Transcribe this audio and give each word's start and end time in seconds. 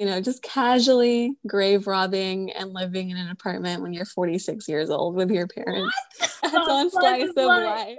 you 0.00 0.06
know, 0.06 0.18
just 0.18 0.42
casually 0.42 1.36
grave 1.46 1.86
robbing 1.86 2.50
and 2.52 2.72
living 2.72 3.10
in 3.10 3.18
an 3.18 3.28
apartment 3.28 3.82
when 3.82 3.92
you're 3.92 4.06
46 4.06 4.66
years 4.66 4.88
old 4.88 5.14
with 5.14 5.30
your 5.30 5.46
parents. 5.46 5.94
That's 6.42 6.56
on 6.56 6.90
Slice 6.90 7.28
of 7.28 7.36
Life. 7.36 7.98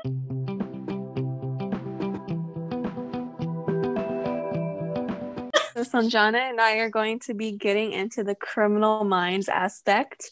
So 5.75 6.00
Sanjana 6.00 6.50
and 6.50 6.59
I 6.59 6.77
are 6.77 6.90
going 6.90 7.19
to 7.19 7.35
be 7.35 7.51
getting 7.51 7.92
into 7.92 8.23
the 8.23 8.33
criminal 8.33 9.04
minds 9.04 9.47
aspect 9.47 10.31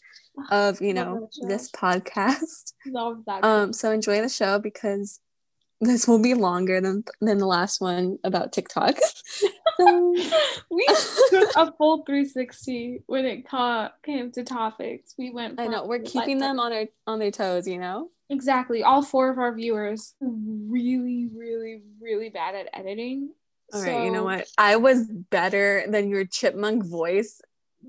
of, 0.50 0.82
you 0.82 0.92
know, 0.92 1.30
this 1.42 1.70
podcast. 1.70 2.72
Love 2.84 3.22
that. 3.26 3.44
Um, 3.44 3.72
so 3.72 3.92
enjoy 3.92 4.20
the 4.20 4.28
show 4.28 4.58
because 4.58 5.20
this 5.80 6.06
will 6.06 6.18
be 6.18 6.34
longer 6.34 6.80
than 6.80 7.04
than 7.20 7.38
the 7.38 7.46
last 7.46 7.80
one 7.80 8.18
about 8.22 8.52
TikTok. 8.52 8.96
so, 8.98 9.48
um, 9.86 10.14
we 10.70 10.86
took 11.30 11.56
a 11.56 11.72
full 11.72 12.04
360 12.04 13.02
when 13.06 13.24
it 13.24 13.48
ca- 13.48 13.92
came 14.02 14.30
to 14.32 14.44
topics. 14.44 15.14
We 15.16 15.30
went. 15.30 15.58
I 15.58 15.66
know 15.66 15.86
we're 15.86 16.00
keeping 16.00 16.38
them 16.38 16.60
on 16.60 16.72
our 16.72 16.86
on 17.06 17.18
their 17.18 17.30
toes. 17.30 17.66
You 17.66 17.78
know. 17.78 18.08
Exactly. 18.28 18.84
All 18.84 19.02
four 19.02 19.28
of 19.28 19.38
our 19.38 19.52
viewers 19.52 20.14
really, 20.20 21.28
really, 21.34 21.82
really 22.00 22.28
bad 22.28 22.54
at 22.54 22.68
editing. 22.72 23.30
All 23.72 23.80
so, 23.80 23.86
right. 23.86 24.04
You 24.04 24.12
know 24.12 24.22
what? 24.22 24.46
I 24.56 24.76
was 24.76 25.04
better 25.04 25.84
than 25.88 26.08
your 26.08 26.24
chipmunk 26.24 26.84
voice. 26.84 27.40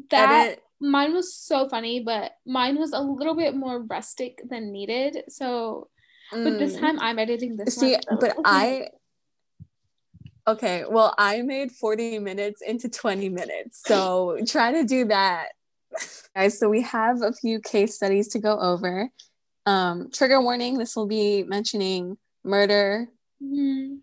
That 0.09 0.47
edit. 0.47 0.63
mine 0.79 1.13
was 1.13 1.35
so 1.35 1.69
funny, 1.69 1.99
but 1.99 2.31
mine 2.45 2.79
was 2.79 2.91
a 2.91 2.99
little 2.99 3.35
bit 3.35 3.55
more 3.55 3.83
rustic 3.83 4.41
than 4.49 4.71
needed. 4.71 5.25
So 5.29 5.89
but 6.31 6.59
this 6.59 6.75
mm. 6.75 6.79
time 6.79 6.99
I'm 6.99 7.19
editing 7.19 7.57
this. 7.57 7.75
See, 7.75 7.93
one, 7.93 8.01
so. 8.09 8.17
but 8.17 8.35
I 8.45 8.89
okay, 10.47 10.85
well, 10.87 11.13
I 11.17 11.41
made 11.41 11.71
40 11.71 12.19
minutes 12.19 12.61
into 12.61 12.89
20 12.89 13.29
minutes. 13.29 13.81
So 13.85 14.37
try 14.47 14.71
to 14.73 14.83
do 14.83 15.05
that. 15.05 15.49
Guys, 16.35 16.57
so 16.57 16.69
we 16.69 16.81
have 16.81 17.21
a 17.21 17.33
few 17.33 17.59
case 17.59 17.95
studies 17.95 18.29
to 18.29 18.39
go 18.39 18.57
over. 18.59 19.09
Um, 19.65 20.09
trigger 20.11 20.41
warning, 20.41 20.77
this 20.77 20.95
will 20.95 21.07
be 21.07 21.43
mentioning 21.43 22.17
murder. 22.43 23.07
Mm-hmm. 23.43 23.95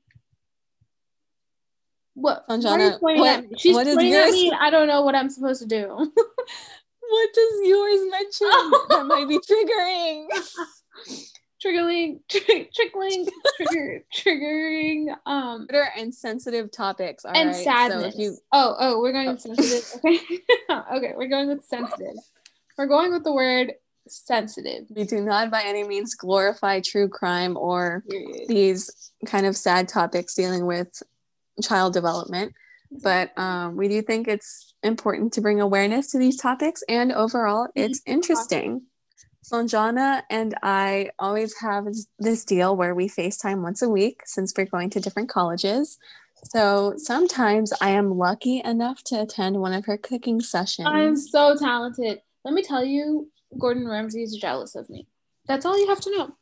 What? 2.15 2.47
Sanjana, 2.49 3.01
what, 3.01 3.45
She's 3.59 3.75
what 3.75 3.87
pointing 3.87 4.12
at 4.12 4.31
me. 4.31 4.53
I 4.53 4.71
don't 4.71 4.89
know 4.89 5.03
what 5.03 5.15
I'm 5.15 5.31
supposed 5.31 5.62
to 5.62 5.69
do. 5.69 5.87
what 7.01 7.33
does 7.33 7.61
yours 7.62 8.01
mention? 8.11 8.49
that 8.89 9.06
might 9.06 9.29
be 9.29 9.39
triggering 9.39 10.27
triggering, 11.69 12.21
trickling, 12.75 13.27
trigger, 13.57 14.05
triggering, 14.15 15.17
um, 15.27 15.67
Twitter 15.67 15.89
and 15.97 16.15
sensitive 16.15 16.71
topics. 16.71 17.25
and 17.25 17.51
right? 17.51 17.65
sadness. 17.65 18.15
So 18.15 18.21
you... 18.21 18.37
Oh, 18.53 18.77
oh, 18.79 19.01
we're 19.01 19.13
going 19.13 19.29
with 19.29 19.45
oh. 19.47 19.55
sensitive. 19.55 20.01
Okay, 20.05 20.21
okay, 20.97 21.13
we're 21.17 21.29
going 21.29 21.49
with 21.49 21.65
sensitive. 21.65 22.17
We're 22.77 22.87
going 22.87 23.13
with 23.13 23.25
the 23.25 23.33
word 23.33 23.75
sensitive. 24.07 24.85
We 24.91 25.05
do 25.05 25.21
not 25.21 25.51
by 25.51 25.63
any 25.65 25.85
means 25.85 26.15
glorify 26.15 26.81
true 26.81 27.09
crime 27.09 27.57
or 27.57 28.05
these 28.49 29.11
kind 29.27 29.47
of 29.47 29.57
sad 29.57 29.89
topics 29.89 30.35
dealing 30.35 30.67
with 30.67 31.03
child 31.63 31.93
development. 31.93 32.55
But 32.91 33.37
um, 33.39 33.77
we 33.77 33.89
do 33.89 34.01
think 34.01 34.29
it's 34.29 34.75
important 34.83 35.35
to 35.35 35.41
bring 35.43 35.61
awareness 35.61 36.13
to 36.13 36.19
these 36.19 36.37
topics, 36.37 36.83
and 36.89 37.13
overall, 37.13 37.69
it's 37.75 38.01
interesting. 38.07 38.83
Sanjana 39.49 40.23
and 40.29 40.55
I 40.63 41.11
always 41.19 41.55
have 41.61 41.87
this 42.19 42.45
deal 42.45 42.77
where 42.77 42.95
we 42.95 43.09
FaceTime 43.09 43.63
once 43.63 43.81
a 43.81 43.89
week 43.89 44.23
since 44.27 44.53
we're 44.57 44.67
going 44.67 44.91
to 44.91 45.01
different 45.01 45.31
colleges. 45.31 45.99
So 46.45 46.95
sometimes 46.97 47.73
I 47.81 47.91
am 47.91 48.17
lucky 48.19 48.61
enough 48.65 49.03
to 49.05 49.23
attend 49.23 49.61
one 49.61 49.73
of 49.73 49.87
her 49.87 49.97
cooking 49.97 50.41
sessions. 50.41 50.89
I'm 50.91 51.17
so 51.17 51.57
talented. 51.57 52.21
Let 52.45 52.55
me 52.55 52.63
tell 52.63 52.85
you, 52.85 53.31
Gordon 53.59 53.89
Ramsay 53.89 54.23
is 54.23 54.37
jealous 54.37 54.75
of 54.75 54.89
me. 54.91 55.07
That's 55.47 55.65
all 55.65 55.79
you 55.79 55.89
have 55.89 56.01
to 56.03 56.11
know. 56.11 56.37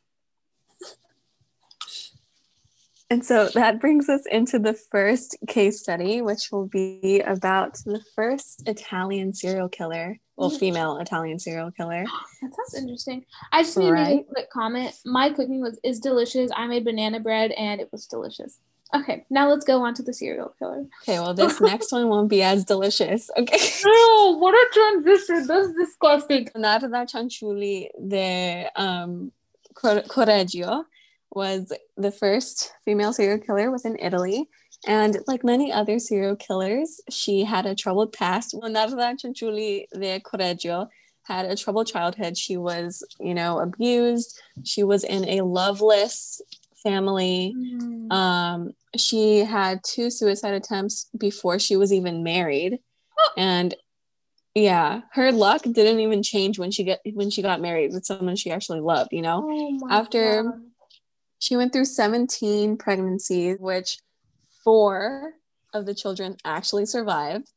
And 3.09 3.25
so 3.25 3.47
that 3.53 3.79
brings 3.79 4.09
us 4.09 4.25
into 4.29 4.59
the 4.59 4.73
first 4.73 5.37
case 5.47 5.79
study, 5.79 6.21
which 6.21 6.51
will 6.51 6.67
be 6.67 7.21
about 7.21 7.75
the 7.85 8.03
first 8.15 8.67
Italian 8.67 9.33
serial 9.33 9.69
killer 9.69 10.19
well, 10.37 10.51
female 10.51 10.97
Italian 10.97 11.39
serial 11.39 11.71
killer. 11.71 12.05
That 12.41 12.53
sounds 12.53 12.75
interesting. 12.75 13.25
I 13.51 13.63
just 13.63 13.77
need 13.77 13.89
right? 13.89 14.03
to 14.09 14.15
make 14.15 14.25
a 14.27 14.33
quick 14.33 14.49
comment. 14.51 14.93
My 15.03 15.31
cooking 15.31 15.59
was 15.59 15.79
is 15.83 15.99
delicious. 15.99 16.51
I 16.55 16.67
made 16.67 16.85
banana 16.85 17.19
bread 17.19 17.51
and 17.51 17.81
it 17.81 17.89
was 17.91 18.05
delicious. 18.05 18.59
Okay, 18.93 19.25
now 19.31 19.49
let's 19.49 19.65
go 19.65 19.83
on 19.83 19.95
to 19.95 20.03
the 20.03 20.13
serial 20.13 20.53
killer. 20.59 20.85
Okay, 21.01 21.19
well, 21.19 21.33
this 21.33 21.59
next 21.71 21.91
one 21.91 22.07
won't 22.07 22.29
be 22.29 22.43
as 22.43 22.63
delicious. 22.63 23.29
Okay. 23.35 23.57
No, 23.83 24.37
what 24.37 24.53
a 24.53 24.67
transition. 24.71 25.47
That's 25.47 25.73
disgusting. 25.73 26.45
Narda 26.55 26.89
Cianciulli, 27.11 27.89
the 27.99 28.71
um, 28.75 29.31
Correggio, 29.75 30.85
was 31.31 31.71
the 31.95 32.11
first 32.11 32.71
female 32.85 33.13
serial 33.13 33.39
killer 33.39 33.71
within 33.71 33.97
Italy. 33.99 34.47
And 34.85 35.17
like 35.27 35.43
many 35.43 35.71
other 35.71 35.99
serial 35.99 36.35
killers, 36.35 37.01
she 37.09 37.43
had 37.43 37.65
a 37.65 37.75
troubled 37.75 38.13
past. 38.13 38.53
Leonardo 38.53 38.95
Cianciulli 38.95 39.85
de 39.91 40.19
Correggio 40.19 40.87
had 41.23 41.45
a 41.45 41.55
troubled 41.55 41.87
childhood. 41.87 42.37
She 42.37 42.57
was, 42.57 43.03
you 43.19 43.33
know, 43.33 43.59
abused. 43.59 44.39
She 44.63 44.83
was 44.83 45.03
in 45.03 45.27
a 45.27 45.41
loveless 45.41 46.41
family. 46.83 47.53
Mm. 47.57 48.11
Um, 48.11 48.71
she 48.95 49.39
had 49.39 49.83
two 49.83 50.09
suicide 50.09 50.53
attempts 50.53 51.07
before 51.17 51.59
she 51.59 51.75
was 51.75 51.91
even 51.91 52.23
married. 52.23 52.79
Oh. 53.19 53.29
And 53.35 53.75
yeah, 54.55 55.01
her 55.13 55.31
luck 55.31 55.61
didn't 55.63 55.99
even 55.99 56.23
change 56.23 56.57
when 56.57 56.71
she 56.71 56.83
get 56.83 57.01
when 57.13 57.29
she 57.29 57.41
got 57.41 57.61
married 57.61 57.93
with 57.93 58.05
someone 58.05 58.35
she 58.35 58.51
actually 58.51 58.79
loved, 58.79 59.09
you 59.11 59.21
know? 59.21 59.45
Oh 59.47 59.87
After 59.89 60.43
God. 60.43 60.53
She 61.39 61.55
went 61.55 61.73
through 61.73 61.85
17 61.85 62.77
pregnancies, 62.77 63.57
which 63.59 63.99
four 64.63 65.33
of 65.73 65.85
the 65.85 65.95
children 65.95 66.37
actually 66.43 66.85
survived. 66.85 67.51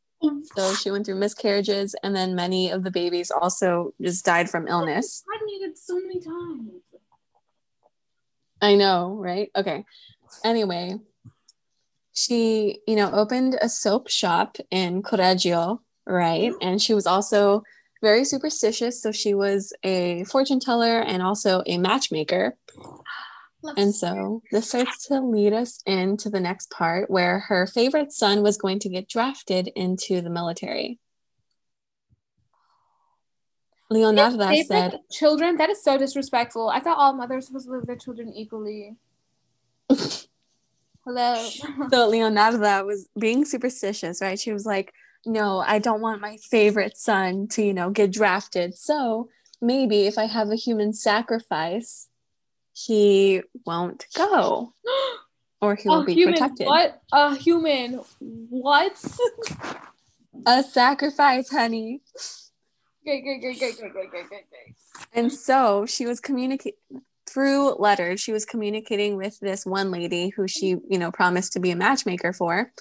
So 0.55 0.75
she 0.75 0.91
went 0.91 1.07
through 1.07 1.15
miscarriages, 1.15 1.95
and 2.03 2.15
then 2.15 2.35
many 2.35 2.71
of 2.71 2.83
the 2.85 2.91
babies 2.91 3.31
also 3.31 3.95
just 4.01 4.25
died 4.25 4.51
from 4.51 4.69
illness. 4.69 5.25
Impregnated 5.27 5.79
so 5.79 5.99
many 5.99 6.21
times. 6.21 6.83
I 8.61 8.75
know, 8.75 9.17
right? 9.19 9.51
Okay. 9.57 9.87
Anyway, 10.45 10.99
she, 12.13 12.81
you 12.87 12.97
know, 12.97 13.11
opened 13.13 13.59
a 13.63 13.69
soap 13.71 14.11
shop 14.11 14.59
in 14.71 15.03
Correggio, 15.03 15.81
right? 16.07 16.53
And 16.61 16.83
she 16.83 16.93
was 16.93 17.07
also 17.07 17.63
very 18.03 18.25
superstitious. 18.25 19.03
So 19.03 19.13
she 19.13 19.33
was 19.33 19.73
a 19.83 20.25
fortune 20.25 20.61
teller 20.61 21.01
and 21.01 21.23
also 21.23 21.63
a 21.67 21.79
matchmaker 21.79 22.57
and 23.77 23.95
so 23.95 24.43
this 24.51 24.69
starts 24.69 25.07
to 25.09 25.21
lead 25.21 25.53
us 25.53 25.83
into 25.87 26.31
the 26.31 26.41
next 26.41 26.71
part 26.71 27.11
where 27.11 27.41
her 27.41 27.67
favorite 27.67 28.13
son 28.13 28.43
was 28.43 28.57
going 28.57 28.79
to 28.81 28.89
get 28.89 29.09
drafted 29.09 29.69
into 29.77 30.21
the 30.21 30.31
military. 30.31 30.99
Leonardo 33.91 34.55
said, 34.63 35.01
"Children, 35.11 35.57
that 35.57 35.69
is 35.69 35.83
so 35.83 35.99
disrespectful. 35.99 36.69
I 36.69 36.81
thought 36.81 36.97
all 36.97 37.13
mothers 37.13 37.47
supposed 37.49 37.67
to 37.67 37.73
live 37.73 37.87
their 37.87 37.97
children 37.97 38.33
equally." 38.33 38.97
Hello. 41.05 41.49
so 41.91 42.09
Leonardo 42.09 42.85
was 42.85 43.09
being 43.19 43.45
superstitious, 43.45 44.21
right? 44.23 44.39
She 44.39 44.53
was 44.53 44.65
like, 44.65 44.93
"No, 45.27 45.59
I 45.59 45.81
don't 45.81 46.01
want 46.01 46.21
my 46.21 46.37
favorite 46.37 46.97
son 46.97 47.49
to, 47.49 47.63
you 47.63 47.75
know, 47.75 47.91
get 47.91 48.13
drafted. 48.13 48.77
So 48.77 49.29
maybe 49.61 50.07
if 50.07 50.19
I 50.19 50.27
have 50.27 50.51
a 50.51 50.57
human 50.57 50.93
sacrifice, 50.93 52.10
he 52.73 53.43
won't 53.67 54.07
go 54.17 54.73
or 55.61 55.75
he 55.75 55.89
will 55.89 56.03
a 56.03 56.05
be 56.05 56.15
human, 56.15 56.35
protected. 56.35 56.67
What? 56.67 57.03
A 57.13 57.35
human. 57.35 58.01
What? 58.21 59.05
a 60.47 60.63
sacrifice, 60.63 61.51
honey. 61.51 62.03
Great, 63.05 63.23
great, 63.23 63.41
great, 63.41 63.59
great, 63.59 63.79
great, 63.79 63.93
great, 63.93 64.11
great, 64.11 64.29
great. 64.29 64.75
And 65.13 65.33
so 65.33 65.87
she 65.87 66.07
was 66.07 66.21
communicating 66.21 66.79
through 67.27 67.75
letters. 67.75 68.21
She 68.21 68.33
was 68.33 68.45
communicating 68.45 69.17
with 69.17 69.39
this 69.41 69.65
one 69.65 69.91
lady 69.91 70.31
who 70.31 70.49
she, 70.49 70.77
you 70.89 70.99
know, 70.99 71.11
promised 71.11 71.53
to 71.55 71.61
be 71.61 71.71
a 71.71 71.77
matchmaker 71.77 72.33
for. 72.33 72.73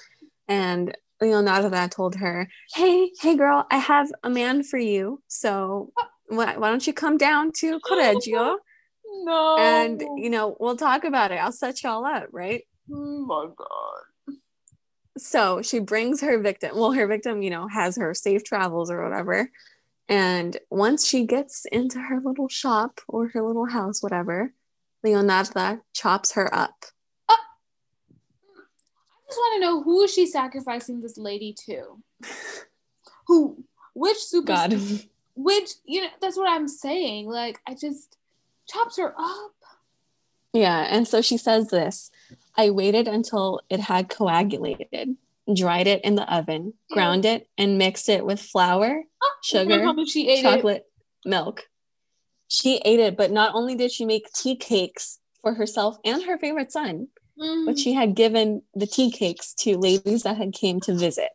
And 0.48 0.96
Leonardo 1.22 1.88
told 1.88 2.16
her, 2.16 2.50
Hey, 2.74 3.12
hey, 3.22 3.36
girl, 3.36 3.66
I 3.72 3.78
have 3.78 4.12
a 4.24 4.30
man 4.30 4.64
for 4.64 4.78
you. 4.78 5.22
So 5.28 5.92
why, 6.28 6.58
why 6.58 6.70
don't 6.70 6.86
you 6.86 6.94
come 6.94 7.18
down 7.18 7.52
to 7.58 7.80
Correggio? 7.86 8.58
No. 9.24 9.58
And 9.58 10.02
you 10.18 10.30
know, 10.30 10.56
we'll 10.60 10.78
talk 10.78 11.04
about 11.04 11.32
it. 11.32 11.36
I'll 11.36 11.52
set 11.52 11.84
y'all 11.84 12.06
up, 12.06 12.28
right? 12.32 12.64
Oh 12.92 13.26
my 13.26 13.48
god. 13.56 14.36
So 15.18 15.62
she 15.62 15.80
brings 15.80 16.22
her 16.22 16.40
victim. 16.40 16.72
Well, 16.76 16.94
her 16.94 17.08
victim, 17.08 17.42
you 17.42 17.50
know, 17.50 17.68
has 17.68 17.98
her 17.98 18.14
safe 18.14 18.44
travels 18.44 18.90
or 18.90 19.04
whatever. 19.04 19.52
And 20.08 20.58
once 20.72 21.08
she 21.08 21.26
gets 21.26 21.66
into 21.72 22.00
her 22.00 22.20
little 22.20 22.48
shop 22.48 23.02
or 23.08 23.28
her 23.30 23.44
little 23.44 23.68
house, 23.68 24.02
whatever, 24.02 24.54
Leonardo 25.04 25.82
chops 25.94 26.32
her 26.34 26.54
up. 26.54 26.86
Uh, 27.28 27.34
I 27.34 29.28
just 29.28 29.38
want 29.38 29.62
to 29.62 29.68
know 29.68 29.84
who 29.84 30.02
is 30.02 30.14
she 30.14 30.26
sacrificing 30.26 31.02
this 31.02 31.18
lady 31.18 31.54
to? 31.66 32.02
Who? 33.28 33.64
Which 33.94 34.18
super 34.18 34.48
God. 34.48 34.74
which 35.36 35.72
you 35.86 36.02
know 36.02 36.10
that's 36.22 36.38
what 36.38 36.50
I'm 36.50 36.68
saying. 36.68 37.30
Like 37.30 37.60
I 37.68 37.76
just 37.76 38.18
chops 38.72 38.98
her 38.98 39.14
up. 39.20 39.52
Yeah, 40.54 40.80
and 40.90 41.08
so 41.08 41.22
she 41.22 41.38
says 41.38 41.68
this. 41.68 42.10
I 42.58 42.70
waited 42.72 43.08
until 43.08 43.62
it 43.70 43.80
had 43.80 44.10
coagulated, 44.10 45.16
dried 45.54 45.88
it 45.88 46.04
in 46.04 46.16
the 46.16 46.32
oven, 46.34 46.74
ground 46.92 47.26
it, 47.26 47.48
and 47.58 47.78
mixed 47.78 48.10
it 48.10 48.26
with 48.26 48.42
flour, 48.42 49.04
Oh, 49.22 49.32
Sugar, 49.44 49.84
how 49.84 50.06
she 50.06 50.28
ate 50.30 50.40
it. 50.40 50.42
chocolate, 50.44 50.86
milk. 51.26 51.64
She 52.48 52.78
ate 52.84 53.00
it, 53.00 53.16
but 53.16 53.32
not 53.32 53.54
only 53.54 53.76
did 53.76 53.92
she 53.92 54.06
make 54.06 54.32
tea 54.34 54.56
cakes 54.56 55.20
for 55.42 55.54
herself 55.54 55.98
and 56.04 56.24
her 56.24 56.38
favorite 56.38 56.72
son, 56.72 57.08
Mm. 57.40 57.66
but 57.68 57.80
she 57.80 57.94
had 57.94 58.16
given 58.16 58.64
the 58.74 58.86
tea 58.88 59.10
cakes 59.12 59.54
to 59.60 59.78
ladies 59.78 60.24
that 60.24 60.36
had 60.36 60.52
came 60.54 60.80
to 60.82 60.94
visit. 60.94 61.30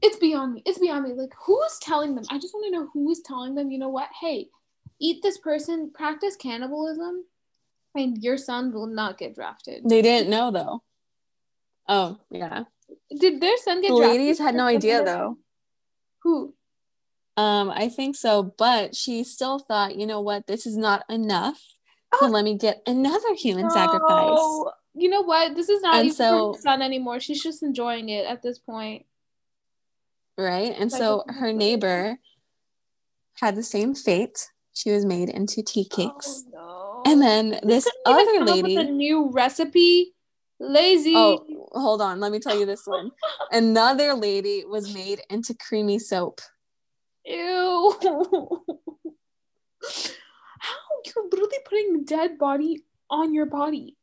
it's 0.00 0.16
beyond 0.16 0.54
me. 0.54 0.62
It's 0.66 0.80
beyond 0.80 1.04
me. 1.04 1.12
Like, 1.14 1.32
who's 1.46 1.78
telling 1.80 2.16
them? 2.16 2.24
I 2.30 2.38
just 2.40 2.52
want 2.54 2.66
to 2.66 2.72
know 2.72 2.88
who's 2.92 3.20
telling 3.20 3.54
them, 3.54 3.70
you 3.70 3.78
know 3.78 3.90
what? 3.90 4.08
Hey, 4.20 4.48
eat 5.02 5.22
this 5.22 5.36
person, 5.36 5.90
practice 5.92 6.36
cannibalism, 6.36 7.24
and 7.94 8.16
your 8.22 8.38
son 8.38 8.72
will 8.72 8.86
not 8.86 9.18
get 9.18 9.34
drafted. 9.34 9.82
They 9.86 10.00
didn't 10.00 10.30
know 10.30 10.50
though. 10.50 10.82
Oh, 11.88 12.18
yeah. 12.30 12.64
Did 13.18 13.40
their 13.40 13.56
son 13.58 13.82
get 13.82 13.90
The 13.90 13.96
drafted? 13.98 14.20
ladies 14.20 14.38
had 14.38 14.54
no 14.54 14.64
idea 14.66 15.04
though. 15.04 15.38
Who? 16.22 16.54
Um, 17.36 17.70
I 17.70 17.88
think 17.88 18.14
so, 18.16 18.54
but 18.56 18.94
she 18.94 19.24
still 19.24 19.58
thought, 19.58 19.96
you 19.96 20.06
know 20.06 20.20
what, 20.20 20.46
this 20.46 20.66
is 20.66 20.76
not 20.76 21.04
enough. 21.10 21.60
So 22.20 22.26
Oh. 22.26 22.30
let 22.30 22.44
me 22.44 22.54
get 22.56 22.82
another 22.86 23.34
human 23.34 23.70
sacrifice. 23.70 24.38
Oh, 24.38 24.70
you 24.94 25.08
know 25.08 25.22
what? 25.22 25.54
This 25.56 25.68
is 25.70 25.80
not 25.82 25.94
And 25.96 26.04
even 26.06 26.14
so- 26.16 26.52
her 26.54 26.60
son 26.60 26.82
anymore. 26.82 27.18
She's 27.20 27.42
just 27.42 27.62
enjoying 27.62 28.10
it 28.10 28.26
at 28.26 28.42
this 28.42 28.58
point. 28.58 29.06
Right. 30.38 30.74
And 30.78 30.92
so 30.92 31.24
her 31.28 31.52
neighbor 31.52 32.18
had 33.40 33.56
the 33.56 33.62
same 33.62 33.94
fate. 33.94 34.50
She 34.72 34.90
was 34.90 35.04
made 35.04 35.28
into 35.28 35.62
tea 35.62 35.84
cakes. 35.84 36.44
Oh, 36.54 37.02
no. 37.04 37.12
And 37.12 37.20
then 37.20 37.60
this 37.62 37.88
other 38.06 38.40
with 38.40 38.48
a 38.48 38.52
lady. 38.62 38.90
new 38.90 39.30
recipe. 39.30 40.14
Lazy. 40.58 41.14
Oh, 41.16 41.68
hold 41.72 42.00
on. 42.00 42.20
Let 42.20 42.30
me 42.32 42.38
tell 42.38 42.58
you 42.58 42.64
this 42.66 42.86
one. 42.86 43.10
Another 43.50 44.14
lady 44.14 44.64
was 44.64 44.94
made 44.94 45.20
into 45.28 45.54
creamy 45.54 45.98
soap. 45.98 46.40
Ew. 47.24 47.94
How 50.58 50.78
you're 51.04 51.24
literally 51.24 51.58
putting 51.64 52.04
dead 52.04 52.38
body 52.38 52.84
on 53.10 53.34
your 53.34 53.46
body. 53.46 53.96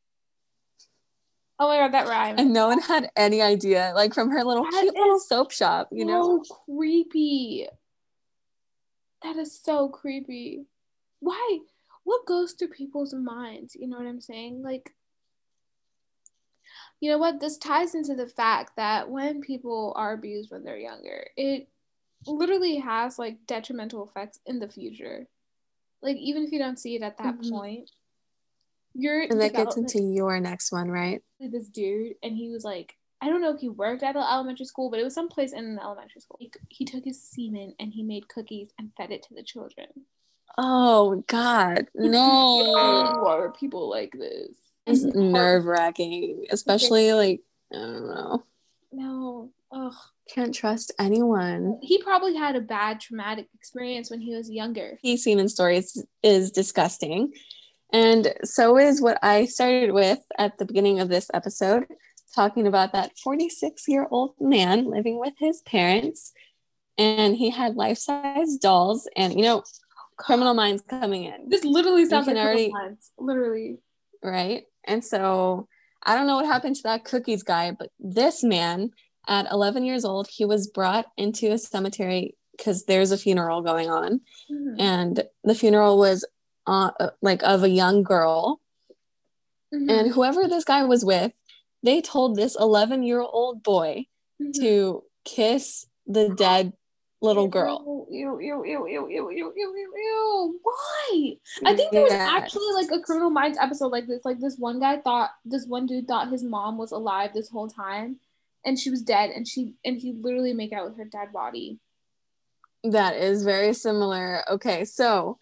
Oh 1.57 1.68
my 1.68 1.77
god, 1.77 1.94
that 1.94 2.07
rhymed. 2.07 2.39
And 2.39 2.54
no 2.54 2.68
one 2.68 2.80
had 2.80 3.10
any 3.15 3.42
idea. 3.42 3.92
Like 3.95 4.13
from 4.13 4.30
her 4.31 4.44
little 4.44 4.63
That 4.63 4.81
cute 4.81 4.95
little 4.95 5.19
soap 5.19 5.51
shop, 5.51 5.89
you 5.92 6.06
know? 6.06 6.42
so 6.44 6.56
creepy. 6.65 7.68
That 9.24 9.36
is 9.36 9.60
so 9.60 9.89
creepy. 9.89 10.66
Why? 11.19 11.60
What 12.04 12.25
goes 12.25 12.54
through 12.54 12.69
people's 12.69 13.13
minds? 13.13 13.75
You 13.75 13.88
know 13.88 13.98
what 13.98 14.07
I'm 14.07 14.21
saying? 14.21 14.62
Like, 14.62 14.95
you 17.01 17.12
know 17.12 17.18
what? 17.18 17.39
This 17.39 17.57
ties 17.57 17.95
into 17.95 18.16
the 18.16 18.27
fact 18.27 18.75
that 18.77 19.10
when 19.10 19.42
people 19.42 19.94
are 19.95 20.13
abused 20.13 20.51
when 20.51 20.63
they're 20.63 20.77
younger, 20.77 21.27
it 21.38 21.68
literally 22.25 22.77
has 22.77 23.19
like 23.19 23.45
detrimental 23.45 24.06
effects 24.07 24.39
in 24.45 24.60
the 24.60 24.69
future. 24.69 25.27
Like, 26.01 26.18
even 26.18 26.44
if 26.44 26.51
you 26.51 26.60
don't 26.60 26.80
see 26.80 26.95
it 26.95 27.01
at 27.01 27.18
that 27.18 27.38
Mhm. 27.38 27.51
point, 27.51 27.92
you're 28.94 29.22
And 29.24 29.39
that 29.42 29.54
gets 29.54 29.77
into 29.77 30.01
your 30.01 30.39
next 30.39 30.72
one, 30.72 30.89
right? 30.89 31.22
this 31.42 31.69
dude 31.69 32.15
and 32.22 32.36
he 32.36 32.50
was 32.50 32.65
like 32.65 32.98
I 33.21 33.27
don't 33.27 33.42
know 33.42 33.54
if 33.54 33.60
he 33.60 33.69
worked 33.69 34.04
at 34.04 34.13
the 34.13 34.19
elementary 34.19 34.66
school, 34.66 34.89
but 34.89 35.00
it 35.00 35.04
was 35.04 35.13
someplace 35.13 35.51
in 35.51 35.66
an 35.66 35.80
elementary 35.80 36.21
school. 36.21 36.38
He, 36.39 36.51
he 36.69 36.86
took 36.86 37.04
his 37.04 37.21
semen 37.21 37.75
and 37.80 37.92
he 37.94 38.04
made 38.04 38.30
cookies 38.30 38.69
and 38.80 38.92
fed 38.95 39.12
it 39.12 39.24
to 39.24 39.33
the 39.33 39.44
children. 39.44 39.88
Oh 40.57 41.24
God, 41.27 41.88
no! 41.95 43.21
Why 43.24 43.31
are 43.31 43.51
people 43.51 43.89
like 43.89 44.13
this? 44.13 44.56
It's 44.86 45.04
nerve 45.04 45.66
wracking, 45.66 46.45
especially 46.51 47.13
like 47.13 47.42
I 47.74 47.77
don't 47.77 48.07
know. 48.07 48.44
No. 48.92 49.51
Ugh. 49.72 49.94
Can't 50.27 50.54
trust 50.54 50.92
anyone. 51.00 51.80
He 51.81 52.01
probably 52.01 52.36
had 52.36 52.56
a 52.56 52.62
bad 52.62 53.00
traumatic 53.00 53.48
experience 53.54 54.10
when 54.10 54.19
he 54.19 54.36
was 54.36 54.50
younger. 54.50 54.98
He 55.01 55.18
semen 55.18 55.50
stories 55.50 56.04
is 56.24 56.51
disgusting, 56.51 57.33
and 57.92 58.33
so 58.44 58.77
is 58.77 59.01
what 59.01 59.18
I 59.24 59.45
started 59.45 59.92
with 59.92 60.19
at 60.38 60.57
the 60.57 60.65
beginning 60.65 61.00
of 61.00 61.10
this 61.10 61.30
episode, 61.33 61.86
talking 62.39 62.65
about 62.68 62.94
that 62.94 63.18
46 63.18 63.88
year 63.88 64.07
old 64.09 64.33
man 64.39 64.86
living 64.89 65.19
with 65.19 65.33
his 65.39 65.62
parents, 65.63 66.31
and 66.97 67.36
he 67.36 67.50
had 67.50 67.75
life 67.75 67.97
size 67.97 68.56
dolls, 68.57 69.09
and 69.15 69.33
you 69.33 69.41
know, 69.41 69.63
Criminal 70.18 70.53
Minds 70.53 70.81
coming 70.81 71.24
in. 71.25 71.50
This 71.50 71.63
literally 71.65 72.06
sounds 72.06 72.27
like 72.27 72.38
already- 72.38 72.71
already... 72.71 72.97
Literally. 73.18 73.80
right? 74.24 74.63
And 74.86 75.03
so 75.03 75.68
I 76.03 76.15
don't 76.15 76.27
know 76.27 76.38
what 76.38 76.45
happened 76.45 76.75
to 76.77 76.83
that 76.83 77.03
cookies 77.03 77.44
guy, 77.44 77.71
but 77.71 77.89
this 78.00 78.41
man 78.44 78.91
at 79.27 79.51
11 79.51 79.83
years 79.86 80.03
old, 80.06 80.27
he 80.30 80.45
was 80.45 80.68
brought 80.68 81.06
into 81.18 81.51
a 81.51 81.57
cemetery 81.57 82.36
because 82.57 82.86
there's 82.86 83.12
a 83.12 83.18
funeral 83.18 83.62
going 83.62 83.89
on, 83.89 84.21
Mhm. 84.50 84.75
and 84.80 85.24
the 85.44 85.56
funeral 85.56 85.97
was 85.97 86.25
uh, 86.68 86.91
like 87.21 87.41
of 87.44 87.63
a 87.63 87.69
young 87.69 88.03
girl, 88.03 88.62
Mhm. 89.74 89.89
and 89.91 90.12
whoever 90.12 90.47
this 90.47 90.63
guy 90.63 90.83
was 90.83 91.03
with, 91.03 91.33
they 91.83 92.01
told 92.01 92.35
this 92.35 92.55
11 92.59 93.03
year 93.03 93.21
old 93.21 93.63
boy 93.63 94.05
mm-hmm. 94.41 94.61
to 94.61 95.03
kiss 95.25 95.85
the 96.05 96.29
dead 96.29 96.73
little 97.21 97.47
girl. 97.47 98.07
Ew, 98.09 98.39
ew, 98.39 98.63
ew, 98.63 98.87
ew, 98.87 99.07
ew, 99.09 99.29
ew, 99.29 99.53
ew, 99.55 99.93
ew, 99.95 100.59
Why? 100.63 101.33
I 101.65 101.75
think 101.75 101.91
there 101.91 102.03
was 102.03 102.11
actually 102.11 102.73
like 102.73 102.89
a 102.91 103.01
Criminal 103.01 103.29
Minds 103.29 103.57
episode 103.59 103.91
like 103.91 104.07
this. 104.07 104.23
Like 104.23 104.39
this 104.39 104.57
one 104.57 104.79
guy 104.79 104.97
thought 104.97 105.31
this 105.45 105.65
one 105.67 105.85
dude 105.85 106.07
thought 106.07 106.29
his 106.29 106.43
mom 106.43 106.77
was 106.77 106.91
alive 106.91 107.31
this 107.33 107.49
whole 107.49 107.69
time, 107.69 108.17
and 108.65 108.79
she 108.79 108.89
was 108.89 109.01
dead, 109.01 109.31
and 109.31 109.47
she 109.47 109.73
and 109.83 109.97
he 109.97 110.13
literally 110.13 110.53
make 110.53 110.73
out 110.73 110.87
with 110.87 110.97
her 110.97 111.05
dead 111.05 111.31
body. 111.33 111.79
That 112.83 113.15
is 113.15 113.43
very 113.43 113.73
similar. 113.73 114.49
Okay, 114.49 114.85
so 114.85 115.37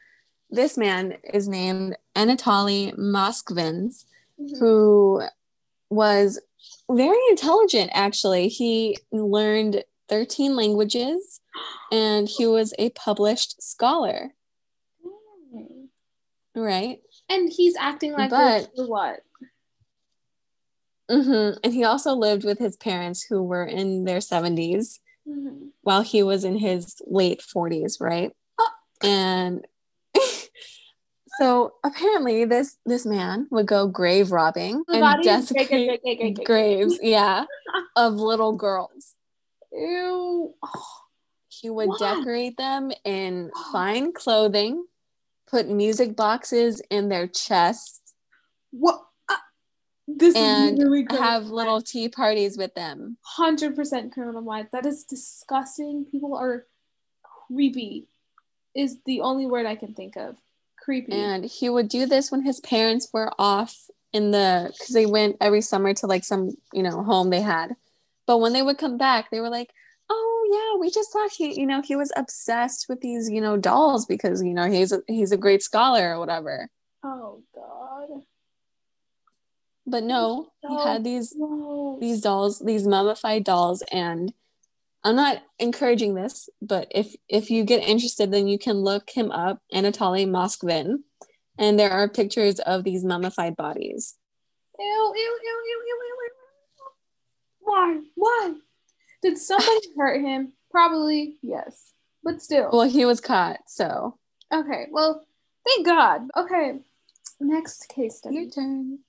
this 0.49 0.77
man 0.77 1.17
is 1.33 1.47
named 1.47 1.95
Anatoly 2.15 2.97
Moskvins, 2.97 4.05
mm-hmm. 4.39 4.57
who 4.59 5.21
was 5.89 6.39
very 6.91 7.17
intelligent 7.29 7.89
actually 7.93 8.47
he 8.47 8.97
learned 9.11 9.83
13 10.09 10.55
languages 10.55 11.41
and 11.91 12.27
he 12.29 12.45
was 12.45 12.73
a 12.79 12.89
published 12.91 13.61
scholar 13.61 14.33
Mm. 15.55 15.87
right 16.55 16.99
And 17.29 17.49
he's 17.51 17.75
acting 17.77 18.13
like 18.13 18.29
But- 18.29 18.69
what? 18.75 19.21
hmm 21.09 21.51
and 21.63 21.73
he 21.73 21.83
also 21.85 22.13
lived 22.13 22.43
with 22.43 22.59
his 22.59 22.75
parents 22.75 23.23
who 23.23 23.41
were 23.41 23.63
in 23.65 24.03
their 24.03 24.19
70s 24.19 24.99
Mhm. 25.27 25.71
while 25.81 26.01
he 26.01 26.21
was 26.23 26.43
in 26.43 26.57
his 26.57 27.01
late 27.05 27.41
40s 27.41 27.99
right 28.01 28.31
Oh. 28.59 28.69
and 29.03 29.65
so 31.39 31.73
apparently 31.83 32.45
this 32.45 32.77
this 32.85 33.05
man 33.05 33.47
would 33.51 33.65
go 33.67 33.87
grave 33.87 34.31
robbing 34.31 34.83
and 34.87 35.23
desecrate 35.23 36.01
graves 36.45 36.97
yeah 37.03 37.45
of 37.95 38.13
little 38.15 38.55
girls 38.55 39.13
Ew. 39.71 40.53
He 41.49 41.69
would 41.69 41.89
Why? 41.89 41.97
decorate 42.15 42.57
them 42.57 42.91
in 43.03 43.51
fine 43.71 44.13
clothing, 44.13 44.85
put 45.49 45.67
music 45.67 46.15
boxes 46.15 46.81
in 46.89 47.09
their 47.09 47.27
chests, 47.27 48.13
What? 48.71 49.01
Uh, 49.29 49.35
this 50.07 50.35
and 50.35 50.77
is 50.77 50.83
really 50.83 51.03
good. 51.03 51.19
have 51.19 51.47
little 51.47 51.81
tea 51.81 52.09
parties 52.09 52.57
with 52.57 52.73
them. 52.75 53.17
hundred 53.21 53.75
percent 53.75 54.13
criminal 54.13 54.41
minds. 54.41 54.69
That 54.71 54.85
is 54.85 55.03
disgusting. 55.03 56.05
People 56.05 56.35
are 56.35 56.65
creepy. 57.47 58.07
Is 58.73 58.97
the 59.05 59.21
only 59.21 59.45
word 59.47 59.65
I 59.65 59.75
can 59.75 59.93
think 59.93 60.15
of. 60.15 60.37
Creepy. 60.87 61.11
And 61.11 61.43
he 61.43 61.67
would 61.67 61.89
do 61.89 62.05
this 62.05 62.31
when 62.31 62.43
his 62.43 62.61
parents 62.61 63.09
were 63.11 63.33
off 63.37 63.89
in 64.13 64.31
the 64.31 64.69
because 64.71 64.93
they 64.93 65.05
went 65.05 65.35
every 65.41 65.59
summer 65.59 65.93
to 65.93 66.07
like 66.07 66.23
some 66.23 66.51
you 66.71 66.81
know 66.81 67.03
home 67.03 67.29
they 67.29 67.41
had. 67.41 67.75
But 68.25 68.37
when 68.37 68.53
they 68.53 68.61
would 68.61 68.77
come 68.77 68.97
back, 68.97 69.29
they 69.29 69.41
were 69.41 69.49
like, 69.49 69.69
"Oh 70.09 70.47
yeah, 70.49 70.79
we 70.79 70.89
just 70.89 71.11
thought 71.11 71.29
he 71.29 71.59
you 71.59 71.67
know 71.67 71.81
he 71.81 71.97
was 71.97 72.13
obsessed 72.15 72.85
with 72.87 73.01
these 73.01 73.29
you 73.29 73.41
know 73.41 73.57
dolls 73.57 74.05
because 74.05 74.41
you 74.41 74.53
know 74.53 74.71
he's 74.71 74.93
a, 74.93 75.01
he's 75.07 75.33
a 75.33 75.37
great 75.37 75.61
scholar 75.61 76.15
or 76.15 76.19
whatever." 76.19 76.69
oh 77.03 77.43
God. 77.53 78.23
But 79.85 80.03
no, 80.03 80.53
he 80.61 80.67
oh, 80.69 80.85
had 80.85 81.03
these 81.03 81.33
gross. 81.33 81.99
these 81.99 82.21
dolls, 82.21 82.59
these 82.59 82.87
mummified 82.87 83.43
dolls, 83.43 83.83
and 83.91 84.31
I'm 85.07 85.15
not 85.15 85.41
encouraging 85.57 86.15
this, 86.15 86.49
but 86.61 86.89
if 86.91 87.15
if 87.29 87.49
you 87.49 87.63
get 87.63 87.81
interested, 87.87 88.29
then 88.29 88.49
you 88.49 88.59
can 88.59 88.75
look 88.75 89.09
him 89.09 89.31
up, 89.31 89.61
Anatoly 89.73 90.27
Moskvin, 90.27 90.97
and 91.57 91.79
there 91.79 91.91
are 91.91 92.09
pictures 92.09 92.59
of 92.59 92.83
these 92.83 93.05
mummified 93.05 93.55
bodies. 93.55 94.17
Ew, 94.77 94.85
ew, 94.85 95.15
ew, 95.15 95.39
ew, 95.65 95.83
ew, 95.87 95.99
ew, 96.03 96.17
ew. 96.25 96.31
Why? 97.61 97.99
Why? 98.15 98.53
Did 99.23 99.37
somebody 99.37 99.87
hurt 99.97 100.19
him? 100.19 100.51
Probably 100.71 101.37
yes. 101.41 101.93
but 102.21 102.41
still. 102.41 102.69
Well, 102.73 102.89
he 102.89 103.05
was 103.05 103.21
caught, 103.21 103.59
so. 103.67 104.17
Okay, 104.53 104.87
well, 104.91 105.25
thank 105.65 105.85
God. 105.85 106.23
Okay, 106.35 106.79
next 107.39 107.87
case 107.87 108.17
study. 108.17 108.35
Your 108.35 108.49
turn. 108.49 108.99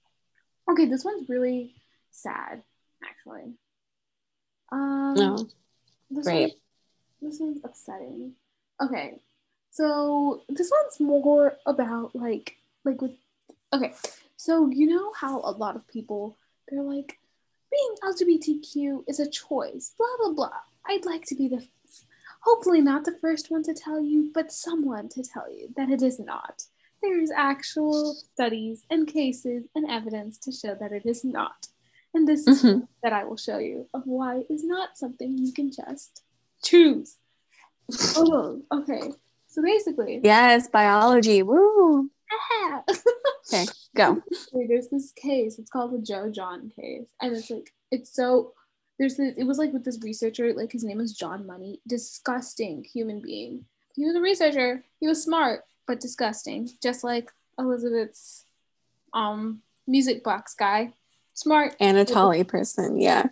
Okay, 0.70 0.86
this 0.86 1.04
one's 1.04 1.28
really 1.28 1.74
sad, 2.12 2.62
actually. 3.04 3.54
Um, 4.70 5.14
No. 5.16 5.48
This 6.10 6.24
great. 6.24 6.54
One, 7.20 7.30
this 7.30 7.40
one's 7.40 7.60
upsetting. 7.64 8.32
Okay, 8.82 9.20
so 9.70 10.42
this 10.48 10.70
one's 10.70 11.00
more 11.00 11.56
about 11.66 12.14
like 12.14 12.56
like 12.84 13.00
with. 13.02 13.12
Okay, 13.72 13.92
so 14.36 14.70
you 14.70 14.86
know 14.86 15.12
how 15.12 15.40
a 15.40 15.50
lot 15.50 15.76
of 15.76 15.86
people 15.88 16.36
they're 16.68 16.82
like, 16.82 17.18
being 17.70 17.94
LGBTQ 18.02 19.04
is 19.08 19.20
a 19.20 19.28
choice. 19.28 19.92
Blah 19.98 20.06
blah 20.18 20.32
blah. 20.34 20.58
I'd 20.86 21.04
like 21.04 21.24
to 21.26 21.34
be 21.34 21.48
the, 21.48 21.66
hopefully 22.40 22.80
not 22.80 23.04
the 23.04 23.18
first 23.20 23.50
one 23.50 23.62
to 23.64 23.74
tell 23.74 24.00
you, 24.00 24.30
but 24.32 24.52
someone 24.52 25.08
to 25.10 25.22
tell 25.22 25.52
you 25.52 25.68
that 25.76 25.90
it 25.90 26.02
is 26.02 26.18
not. 26.18 26.62
There's 27.02 27.30
actual 27.30 28.14
studies 28.14 28.84
and 28.90 29.06
cases 29.06 29.64
and 29.74 29.88
evidence 29.88 30.38
to 30.38 30.52
show 30.52 30.74
that 30.74 30.92
it 30.92 31.04
is 31.04 31.24
not. 31.24 31.68
And 32.18 32.26
this 32.26 32.48
is 32.48 32.64
Mhm. 32.64 32.88
that 33.04 33.12
I 33.12 33.22
will 33.22 33.36
show 33.36 33.58
you 33.58 33.86
of 33.94 34.02
why 34.04 34.42
is 34.50 34.64
not 34.64 34.98
something 34.98 35.38
you 35.38 35.52
can 35.52 35.70
just 35.70 36.22
choose. 36.64 37.16
oh, 38.16 38.60
okay. 38.72 39.12
So 39.46 39.62
basically, 39.62 40.20
Yes, 40.24 40.68
biology. 40.68 41.44
Woo. 41.44 42.10
Okay, 43.50 43.64
go. 43.96 44.20
there's 44.52 44.88
this 44.88 45.12
case. 45.12 45.58
It's 45.60 45.70
called 45.70 45.92
the 45.92 45.98
Joe 46.04 46.28
John 46.28 46.70
case, 46.74 47.06
and 47.22 47.34
it's 47.36 47.48
like 47.50 47.72
it's 47.92 48.10
so. 48.14 48.52
There's 48.98 49.16
this, 49.16 49.34
it 49.38 49.44
was 49.44 49.58
like 49.58 49.72
with 49.72 49.84
this 49.84 49.98
researcher, 50.02 50.52
like 50.52 50.72
his 50.72 50.82
name 50.84 50.98
was 50.98 51.16
John 51.16 51.46
Money, 51.46 51.80
disgusting 51.86 52.84
human 52.84 53.20
being. 53.22 53.64
He 53.94 54.04
was 54.04 54.16
a 54.16 54.20
researcher. 54.20 54.84
He 55.00 55.06
was 55.06 55.22
smart, 55.22 55.64
but 55.86 56.00
disgusting, 56.00 56.68
just 56.82 57.04
like 57.04 57.30
Elizabeth's 57.58 58.44
um 59.14 59.62
music 59.86 60.22
box 60.24 60.54
guy. 60.54 60.92
Smart, 61.38 61.78
Anatoly 61.78 62.46
person. 62.46 63.00
Yeah. 63.00 63.28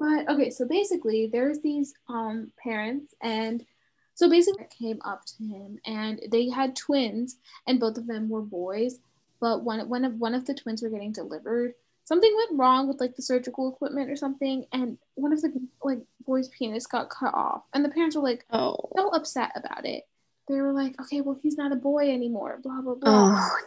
But 0.00 0.28
okay, 0.28 0.50
so 0.50 0.66
basically, 0.66 1.28
there's 1.32 1.60
these 1.60 1.94
um 2.08 2.50
parents, 2.60 3.14
and 3.20 3.64
so 4.14 4.28
basically, 4.28 4.64
it 4.64 4.74
came 4.76 4.98
up 5.04 5.24
to 5.26 5.44
him, 5.44 5.78
and 5.86 6.20
they 6.32 6.48
had 6.48 6.74
twins, 6.74 7.36
and 7.68 7.78
both 7.78 7.96
of 7.98 8.08
them 8.08 8.28
were 8.28 8.42
boys. 8.42 8.98
But 9.40 9.62
one 9.62 9.88
one 9.88 10.04
of 10.04 10.14
one 10.14 10.34
of 10.34 10.44
the 10.44 10.54
twins 10.54 10.82
were 10.82 10.88
getting 10.88 11.12
delivered. 11.12 11.74
Something 12.02 12.34
went 12.36 12.58
wrong 12.58 12.88
with 12.88 12.98
like 13.00 13.14
the 13.14 13.22
surgical 13.22 13.72
equipment 13.72 14.10
or 14.10 14.16
something, 14.16 14.64
and 14.72 14.98
one 15.14 15.32
of 15.32 15.40
the 15.40 15.52
like 15.84 16.00
boys' 16.26 16.48
penis 16.48 16.86
got 16.86 17.10
cut 17.10 17.32
off, 17.32 17.62
and 17.72 17.84
the 17.84 17.90
parents 17.90 18.16
were 18.16 18.22
like 18.22 18.44
Oh. 18.50 18.76
so 18.96 19.08
upset 19.10 19.52
about 19.54 19.86
it. 19.86 20.08
They 20.50 20.60
were 20.60 20.72
like, 20.72 21.00
okay, 21.00 21.20
well, 21.20 21.38
he's 21.40 21.56
not 21.56 21.70
a 21.70 21.76
boy 21.76 22.10
anymore, 22.12 22.58
blah 22.62 22.80
blah 22.80 22.94
blah. 22.94 23.10
Oh 23.10 23.58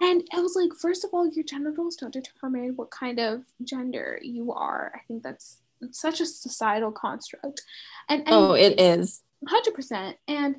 no. 0.00 0.08
And 0.08 0.22
it 0.22 0.40
was 0.40 0.54
like, 0.54 0.70
first 0.78 1.04
of 1.04 1.10
all, 1.12 1.26
your 1.28 1.44
genitals 1.44 1.96
don't 1.96 2.12
determine 2.12 2.76
what 2.76 2.90
kind 2.92 3.18
of 3.18 3.42
gender 3.64 4.20
you 4.22 4.52
are. 4.52 4.92
I 4.94 5.00
think 5.08 5.24
that's 5.24 5.58
such 5.90 6.20
a 6.20 6.26
societal 6.26 6.92
construct. 6.92 7.62
And, 8.08 8.20
and 8.20 8.34
Oh, 8.34 8.52
it 8.52 8.78
is. 8.80 9.22
hundred 9.48 9.74
percent. 9.74 10.16
And 10.28 10.56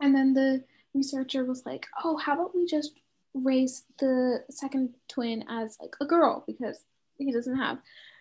and 0.00 0.14
then 0.14 0.34
the 0.34 0.64
researcher 0.92 1.44
was 1.44 1.64
like, 1.64 1.86
oh, 2.02 2.16
how 2.16 2.34
about 2.34 2.54
we 2.56 2.66
just 2.66 2.92
raise 3.32 3.84
the 4.00 4.42
second 4.50 4.94
twin 5.08 5.44
as 5.48 5.78
like 5.80 5.94
a 6.00 6.04
girl 6.04 6.42
because 6.48 6.84
he 7.18 7.30
doesn't 7.30 7.56
have 7.56 7.78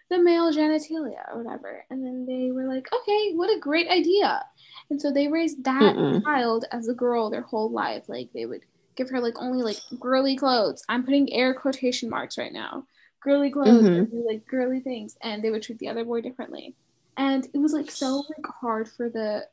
the 0.09 0.19
male 0.21 0.51
genitalia 0.53 1.31
or 1.33 1.43
whatever. 1.43 1.85
And 1.89 2.03
then 2.05 2.25
they 2.25 2.51
were 2.51 2.65
like, 2.67 2.87
okay, 2.93 3.33
what 3.33 3.55
a 3.55 3.59
great 3.59 3.87
idea. 3.89 4.43
And 4.89 5.01
so 5.01 5.11
they 5.11 5.27
raised 5.27 5.63
that 5.65 5.97
Mm-mm. 5.97 6.21
child 6.25 6.65
as 6.71 6.87
a 6.87 6.93
girl 6.93 7.29
their 7.29 7.41
whole 7.43 7.71
life. 7.71 8.03
Like 8.07 8.29
they 8.33 8.45
would 8.45 8.61
give 8.95 9.09
her 9.09 9.19
like 9.19 9.35
only 9.39 9.63
like 9.63 9.83
girly 9.99 10.35
clothes. 10.35 10.83
I'm 10.89 11.03
putting 11.05 11.31
air 11.33 11.53
quotation 11.53 12.09
marks 12.09 12.37
right 12.37 12.53
now. 12.53 12.85
Girly 13.21 13.51
clothes, 13.51 13.89
Mhm. 13.89 13.97
and 13.97 14.09
do, 14.09 14.25
like 14.27 14.45
girly 14.47 14.79
things, 14.79 15.17
and 15.21 15.43
they 15.43 15.51
would 15.51 15.61
treat 15.63 15.79
the 15.79 15.89
other 15.89 16.05
boy 16.05 16.21
differently. 16.21 16.75
And 17.17 17.45
it 17.53 17.57
was 17.57 17.73
like 17.73 17.91
so 17.91 18.23
like 18.29 18.45
hard 18.61 18.89
for 18.89 19.09
the 19.09 19.45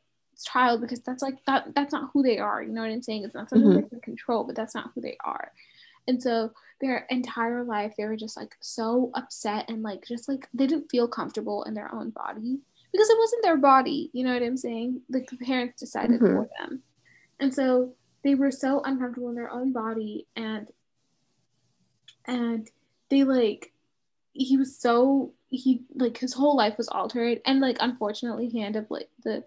child 0.43 0.81
because 0.81 1.01
that's 1.01 1.21
like 1.23 1.35
that 1.47 1.73
that's 1.75 1.91
not 1.91 2.11
who 2.13 2.23
they 2.23 2.37
are. 2.39 2.61
You 2.63 2.71
know 2.71 2.81
what 2.81 2.91
I'm 2.91 3.01
saying? 3.01 3.23
It's 3.23 3.35
not 3.35 3.49
something 3.49 3.71
Mhm. 3.71 3.73
they 3.73 3.83
can 3.83 3.99
control, 4.01 4.43
but 4.45 4.55
that's 4.55 4.75
not 4.75 4.91
who 4.95 5.01
they 5.01 5.17
are. 5.23 5.51
And 6.07 6.21
so 6.21 6.51
their 6.79 7.07
entire 7.09 7.63
life 7.63 7.93
they 7.97 8.05
were 8.05 8.15
just 8.15 8.37
like 8.37 8.55
so 8.61 9.09
upset 9.15 9.65
and 9.67 9.81
like 9.81 10.05
just 10.07 10.29
like 10.29 10.47
they 10.53 10.67
didn't 10.67 10.89
feel 10.91 11.07
comfortable 11.07 11.63
in 11.63 11.73
their 11.73 11.93
own 11.93 12.11
body 12.11 12.59
because 12.91 13.09
it 13.09 13.17
wasn't 13.17 13.43
their 13.43 13.57
body. 13.57 14.09
You 14.13 14.23
know 14.23 14.33
what 14.33 14.43
I'm 14.43 14.57
saying? 14.57 15.01
Like 15.09 15.29
the 15.29 15.37
parents 15.37 15.79
decided 15.79 16.21
Mhm. 16.21 16.35
for 16.35 16.49
them. 16.59 16.83
And 17.39 17.53
so 17.53 17.93
they 18.23 18.35
were 18.35 18.51
so 18.51 18.81
uncomfortable 18.81 19.29
in 19.29 19.35
their 19.35 19.51
own 19.51 19.71
body 19.71 20.27
and 20.35 20.71
and 22.25 22.69
they 23.09 23.23
like 23.23 23.71
he 24.33 24.57
was 24.57 24.77
so 24.77 25.33
he 25.49 25.83
like 25.95 26.17
his 26.17 26.33
whole 26.33 26.55
life 26.55 26.77
was 26.77 26.87
altered 26.89 27.41
and 27.45 27.59
like 27.59 27.77
unfortunately 27.79 28.47
he 28.49 28.61
ended 28.61 28.83
up 28.83 28.91
like 28.91 29.09
the 29.23 29.43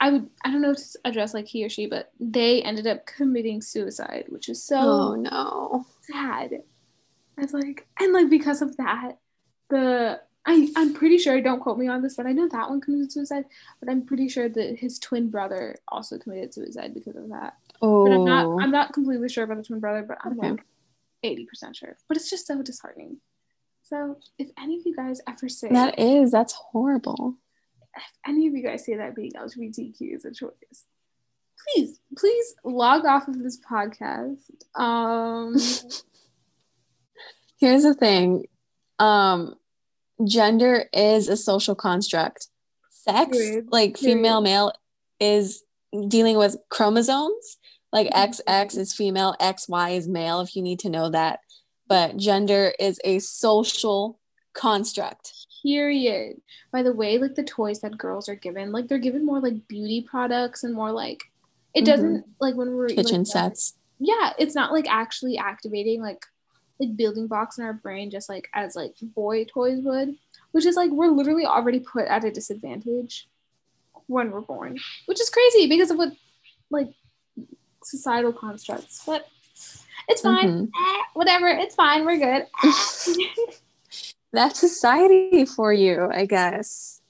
I 0.00 0.10
would 0.10 0.28
I 0.44 0.50
don't 0.52 0.62
know 0.62 0.74
to 0.74 0.82
address 1.04 1.34
like 1.34 1.46
he 1.48 1.64
or 1.64 1.68
she, 1.68 1.86
but 1.86 2.12
they 2.20 2.62
ended 2.62 2.86
up 2.86 3.04
committing 3.06 3.60
suicide, 3.60 4.26
which 4.28 4.48
is 4.48 4.62
so 4.62 4.76
Oh 4.78 5.14
no. 5.16 5.86
sad. 6.02 6.62
It's 7.36 7.52
like 7.52 7.86
and 8.00 8.12
like 8.12 8.30
because 8.30 8.62
of 8.62 8.76
that, 8.76 9.18
the 9.70 10.20
I 10.46 10.68
I'm 10.76 10.94
pretty 10.94 11.18
sure 11.18 11.40
don't 11.40 11.60
quote 11.60 11.78
me 11.78 11.88
on 11.88 12.00
this, 12.02 12.14
but 12.16 12.26
I 12.26 12.32
know 12.32 12.48
that 12.48 12.70
one 12.70 12.80
committed 12.80 13.12
suicide, 13.12 13.44
but 13.80 13.90
I'm 13.90 14.06
pretty 14.06 14.28
sure 14.28 14.48
that 14.48 14.78
his 14.78 14.98
twin 14.98 15.30
brother 15.30 15.76
also 15.88 16.16
committed 16.18 16.54
suicide 16.54 16.94
because 16.94 17.16
of 17.16 17.28
that. 17.30 17.54
Oh. 17.82 18.04
But 18.04 18.12
I'm 18.12 18.24
not 18.24 18.62
I'm 18.62 18.70
not 18.70 18.92
completely 18.92 19.28
sure 19.28 19.44
about 19.44 19.56
the 19.58 19.64
twin 19.64 19.80
brother, 19.80 20.02
but 20.02 20.18
I'm 20.24 20.38
Okay. 20.38 20.50
like 20.52 20.60
eighty 21.24 21.44
percent 21.44 21.76
sure. 21.76 21.96
But 22.06 22.16
it's 22.16 22.30
just 22.30 22.46
so 22.46 22.62
disheartening. 22.62 23.18
So 23.82 24.18
if 24.38 24.48
any 24.60 24.78
of 24.78 24.82
you 24.86 24.94
guys 24.94 25.20
ever 25.28 25.48
say 25.48 25.68
that 25.70 25.98
is. 25.98 26.30
That's 26.30 26.52
horrible. 26.52 27.36
If 27.98 28.12
any 28.26 28.46
of 28.46 28.54
you 28.54 28.62
guys 28.62 28.84
say 28.84 28.96
that 28.96 29.14
being 29.14 29.32
LGBTQ 29.32 30.14
is 30.14 30.24
a 30.24 30.32
choice, 30.32 30.86
please, 31.74 32.00
please 32.16 32.54
log 32.64 33.04
off 33.04 33.28
of 33.28 33.42
this 33.42 33.58
podcast. 33.60 34.38
Um, 34.74 35.56
Here's 37.60 37.82
the 37.82 37.94
thing. 37.94 38.46
Um, 38.98 39.54
gender 40.24 40.84
is 40.92 41.28
a 41.28 41.36
social 41.36 41.74
construct. 41.74 42.48
Sex, 42.90 43.36
Period. 43.36 43.68
like 43.70 43.98
Period. 43.98 44.16
female, 44.16 44.40
male, 44.40 44.72
is 45.20 45.62
dealing 46.08 46.36
with 46.36 46.56
chromosomes. 46.68 47.58
Like. 47.92 48.08
XX 48.10 48.76
is 48.76 48.94
female, 48.94 49.34
XY 49.40 49.96
is 49.96 50.06
male, 50.06 50.40
if 50.40 50.54
you 50.54 50.62
need 50.62 50.78
to 50.80 50.90
know 50.90 51.10
that. 51.10 51.40
But 51.88 52.18
gender 52.18 52.72
is 52.78 53.00
a 53.02 53.18
social 53.18 54.20
construct. 54.52 55.32
Period. 55.62 56.40
By 56.72 56.82
the 56.82 56.92
way, 56.92 57.18
like 57.18 57.34
the 57.34 57.42
toys 57.44 57.80
that 57.80 57.98
girls 57.98 58.28
are 58.28 58.34
given, 58.34 58.72
like 58.72 58.88
they're 58.88 58.98
given 58.98 59.24
more 59.24 59.40
like 59.40 59.66
beauty 59.68 60.02
products 60.08 60.64
and 60.64 60.74
more 60.74 60.92
like 60.92 61.24
it 61.74 61.82
Mhm. 61.82 61.86
doesn't 61.86 62.24
like 62.40 62.54
when 62.54 62.74
we're 62.74 62.88
Kitchen 62.88 63.18
like, 63.18 63.26
sets. 63.26 63.74
Yeah, 63.98 64.32
it's 64.38 64.54
not 64.54 64.72
like 64.72 64.86
actually 64.88 65.38
activating 65.38 66.00
like 66.02 66.24
like 66.80 66.96
building 66.96 67.26
blocks 67.26 67.58
in 67.58 67.64
our 67.64 67.72
brain 67.72 68.08
just 68.10 68.28
like 68.28 68.48
as 68.54 68.76
like 68.76 68.94
boy 69.02 69.44
toys 69.44 69.80
would, 69.82 70.16
which 70.52 70.64
is 70.64 70.76
like 70.76 70.90
we're 70.90 71.08
literally 71.08 71.44
already 71.44 71.80
put 71.80 72.06
at 72.06 72.24
a 72.24 72.30
disadvantage 72.30 73.28
when 74.06 74.30
we're 74.30 74.40
born, 74.40 74.78
which 75.06 75.20
is 75.20 75.28
crazy 75.28 75.66
because 75.68 75.90
of 75.90 75.98
what 75.98 76.12
like 76.70 76.88
societal 77.82 78.32
constructs. 78.32 79.02
But 79.04 79.28
it's 80.08 80.22
fine. 80.22 80.66
Mhm. 80.66 80.68
Eh, 80.68 81.02
whatever, 81.14 81.48
it's 81.48 81.74
fine. 81.74 82.04
We're 82.06 82.18
good. 82.18 82.46
That's 84.32 84.60
society 84.60 85.44
for 85.46 85.72
you, 85.72 86.08
I 86.12 86.26
guess. 86.26 87.00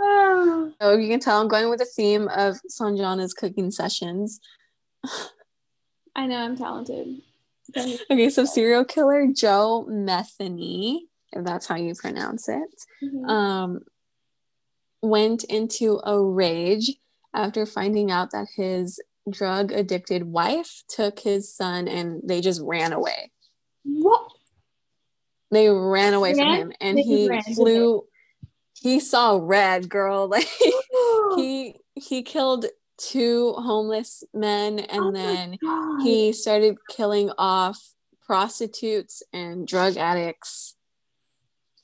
Ah. 0.00 0.68
So 0.80 0.96
you 0.98 1.08
can 1.08 1.20
tell 1.20 1.40
I'm 1.40 1.48
going 1.48 1.70
with 1.70 1.78
the 1.78 1.86
theme 1.86 2.28
of 2.28 2.56
Sanjana's 2.70 3.32
cooking 3.32 3.70
sessions. 3.70 4.40
I 6.14 6.26
know 6.26 6.36
I'm 6.36 6.56
talented. 6.56 7.22
Okay, 8.10 8.30
so 8.30 8.44
serial 8.44 8.84
killer 8.84 9.26
Joe 9.34 9.86
Metheny, 9.90 11.00
if 11.32 11.44
that's 11.44 11.66
how 11.66 11.74
you 11.76 11.94
pronounce 11.94 12.48
it, 12.48 12.82
Mhm. 13.02 13.28
um, 13.28 13.80
went 15.02 15.44
into 15.44 16.00
a 16.04 16.22
rage 16.22 16.92
after 17.34 17.66
finding 17.66 18.10
out 18.10 18.30
that 18.30 18.46
his 18.56 19.00
drug 19.28 19.72
addicted 19.72 20.24
wife 20.30 20.84
took 20.88 21.20
his 21.20 21.52
son 21.52 21.88
and 21.88 22.20
they 22.24 22.40
just 22.40 22.60
ran 22.62 22.92
away. 22.92 23.32
what? 23.84 24.25
They 25.50 25.68
ran 25.68 26.14
away 26.14 26.34
from 26.34 26.52
him 26.52 26.72
and 26.80 26.98
They 26.98 27.02
he 27.02 27.28
ran, 27.28 27.42
flew. 27.54 28.04
He 28.80 29.00
saw 29.00 29.38
red, 29.40 29.88
girl. 29.88 30.28
Like 30.28 30.48
he 31.36 31.76
he 31.94 32.22
killed 32.22 32.66
two 32.98 33.52
homeless 33.52 34.24
men 34.32 34.78
and 34.78 35.06
Oh 35.06 35.10
then 35.12 35.58
he 36.02 36.32
started 36.32 36.78
killing 36.88 37.30
off 37.38 37.94
prostitutes 38.26 39.22
and 39.32 39.66
drug 39.68 39.96
addicts 39.96 40.74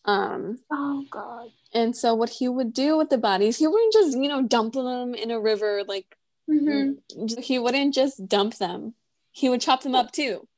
Um, 0.04 0.58
Oh 0.70 1.04
God. 1.10 1.50
and 1.72 1.96
so 1.96 2.14
what 2.14 2.30
he 2.30 2.48
would 2.48 2.72
do 2.72 2.96
with 2.96 3.10
the 3.10 3.18
bodies, 3.18 3.58
he 3.58 3.66
wouldn't 3.66 3.92
just, 3.92 4.16
you 4.16 4.28
know, 4.28 4.42
dump 4.42 4.74
them 4.74 5.14
in 5.14 5.30
a 5.30 5.40
river. 5.40 5.82
Like 5.86 6.16
hmm 6.48 6.92
he 7.38 7.58
wouldn't 7.58 7.94
just 7.94 8.26
dump 8.26 8.56
them. 8.56 8.94
He 9.30 9.48
would 9.48 9.60
chop 9.60 9.82
them 9.82 9.94
up 9.94 10.12
too. 10.12 10.48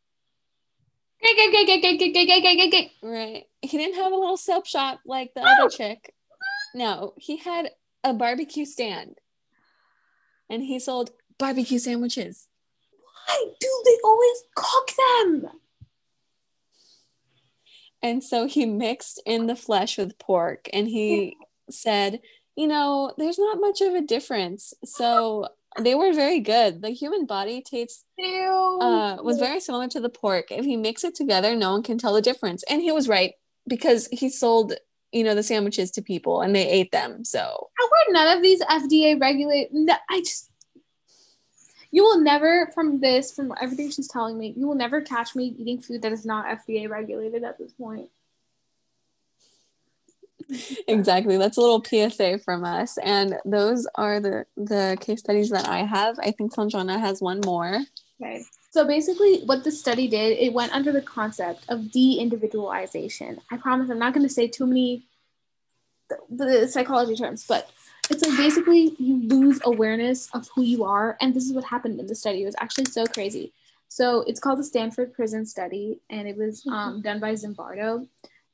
Right. 3.03 3.45
He 3.63 3.79
didn't 3.79 3.97
have 3.97 4.13
a 4.13 4.17
little 4.17 4.37
soap 4.37 4.67
shop 4.67 5.01
like 5.07 5.33
the 5.35 5.41
other 5.41 5.65
oh! 5.65 5.69
chick. 5.69 6.15
No, 6.75 7.15
he 7.17 7.39
had 7.39 7.71
a 8.03 8.13
barbecue 8.13 8.67
stand. 8.67 9.19
And 10.51 10.63
he 10.63 10.79
sold 10.79 11.11
barbecue 11.39 11.79
sandwiches. 11.79 12.49
Why 13.27 13.45
do 13.59 13.83
they 13.85 13.97
always 14.05 14.43
cook 14.55 14.91
them? 14.97 15.51
And 18.03 18.23
so 18.23 18.47
he 18.47 18.67
mixed 18.67 19.23
in 19.25 19.47
the 19.47 19.57
flesh 19.57 19.97
with 19.97 20.19
pork 20.19 20.69
and 20.75 20.87
he 20.87 21.37
said, 21.71 22.21
you 22.55 22.67
know, 22.67 23.15
there's 23.17 23.39
not 23.39 23.61
much 23.61 23.81
of 23.81 23.95
a 23.95 24.03
difference. 24.03 24.75
So 24.85 25.49
they 25.81 25.95
were 25.95 26.13
very 26.13 26.41
good. 26.41 26.83
The 26.83 26.91
human 26.91 27.27
body 27.27 27.61
tastes 27.61 28.05
uh, 28.19 29.17
was 29.23 29.39
very 29.39 29.61
similar 29.61 29.89
to 29.89 30.01
the 30.01 30.09
pork. 30.09 30.51
If 30.51 30.67
you 30.67 30.79
mix 30.79 31.05
it 31.05 31.15
together, 31.15 31.57
no 31.57 31.73
one 31.73 31.83
can 31.83 31.99
tell 31.99 32.15
the 32.15 32.23
difference. 32.23 32.63
And 32.69 32.81
he 32.81 32.93
was 32.93 33.09
right 33.09 33.33
because 33.67 34.09
he 34.13 34.29
sold, 34.29 34.75
you 35.13 35.25
know, 35.25 35.35
the 35.35 35.43
sandwiches 35.43 35.91
to 35.93 36.03
people 36.03 36.43
and 36.43 36.55
they 36.55 36.69
ate 36.69 36.93
them. 36.93 37.25
So 37.25 37.41
How 37.41 37.87
are 37.87 38.13
none 38.13 38.37
of 38.37 38.43
these 38.43 38.63
FDA 38.63 39.21
regulate? 39.21 39.69
No, 39.73 39.95
I 40.11 40.21
just. 40.21 40.51
You 41.91 42.03
will 42.03 42.21
never, 42.21 42.73
from 42.75 42.99
this, 43.01 43.33
from 43.33 43.55
everything 43.63 43.89
she's 43.89 44.09
telling 44.09 44.37
me, 44.37 44.53
you 44.57 44.67
will 44.67 44.75
never 44.75 45.01
catch 45.01 45.37
me 45.37 45.55
eating 45.57 45.81
food 45.81 46.03
that 46.03 46.11
is 46.11 46.27
not 46.27 46.47
FDA 46.47 46.89
regulated 46.89 47.45
at 47.45 47.57
this 47.57 47.73
point. 47.73 48.09
Exactly, 50.89 51.37
that's 51.37 51.57
a 51.57 51.61
little 51.61 51.83
PSA 51.85 52.39
from 52.39 52.65
us. 52.65 52.99
And 52.99 53.37
those 53.45 53.87
are 53.95 54.21
the 54.21 54.47
the 54.57 54.97
case 55.01 55.21
studies 55.21 55.51
that 55.51 55.69
I 55.69 55.79
have. 55.79 56.19
I 56.19 56.31
think 56.31 56.55
Sanjana 56.55 56.99
has 57.01 57.21
one 57.21 57.41
more. 57.45 57.81
Okay. 58.21 58.45
So 58.71 58.87
basically, 58.87 59.43
what 59.45 59.63
the 59.63 59.71
study 59.71 60.09
did, 60.09 60.39
it 60.39 60.53
went 60.53 60.75
under 60.75 60.91
the 60.91 61.03
concept 61.03 61.65
of 61.69 61.93
de-individualization. 61.93 63.41
I 63.51 63.57
promise 63.57 63.89
I'm 63.89 64.01
not 64.01 64.15
going 64.15 64.27
to 64.27 64.33
say 64.33 64.49
too 64.49 64.67
many 64.67 65.07
the, 66.09 66.45
the 66.45 66.69
psychology 66.69 67.15
terms, 67.15 67.47
but 67.47 67.71
it's 68.11 68.27
like 68.27 68.37
basically 68.37 68.95
you 68.99 69.29
lose 69.29 69.61
awareness 69.65 70.29
of 70.35 70.49
who 70.55 70.63
you 70.63 70.85
are, 70.85 71.17
and 71.21 71.35
this 71.35 71.45
is 71.45 71.53
what 71.53 71.65
happened 71.65 72.01
in 72.01 72.07
the 72.07 72.15
study. 72.15 72.43
It 72.43 72.47
was 72.47 72.57
actually 72.61 72.87
so 72.87 73.07
crazy. 73.07 73.53
So 73.89 74.23
it's 74.27 74.41
called 74.41 74.59
the 74.59 74.65
Stanford 74.65 75.15
Prison 75.15 75.47
Study, 75.47 76.01
and 76.11 76.27
it 76.27 76.37
was 76.37 76.67
um, 76.67 77.01
done 77.01 77.21
by 77.21 77.35
Zimbardo. 77.35 78.09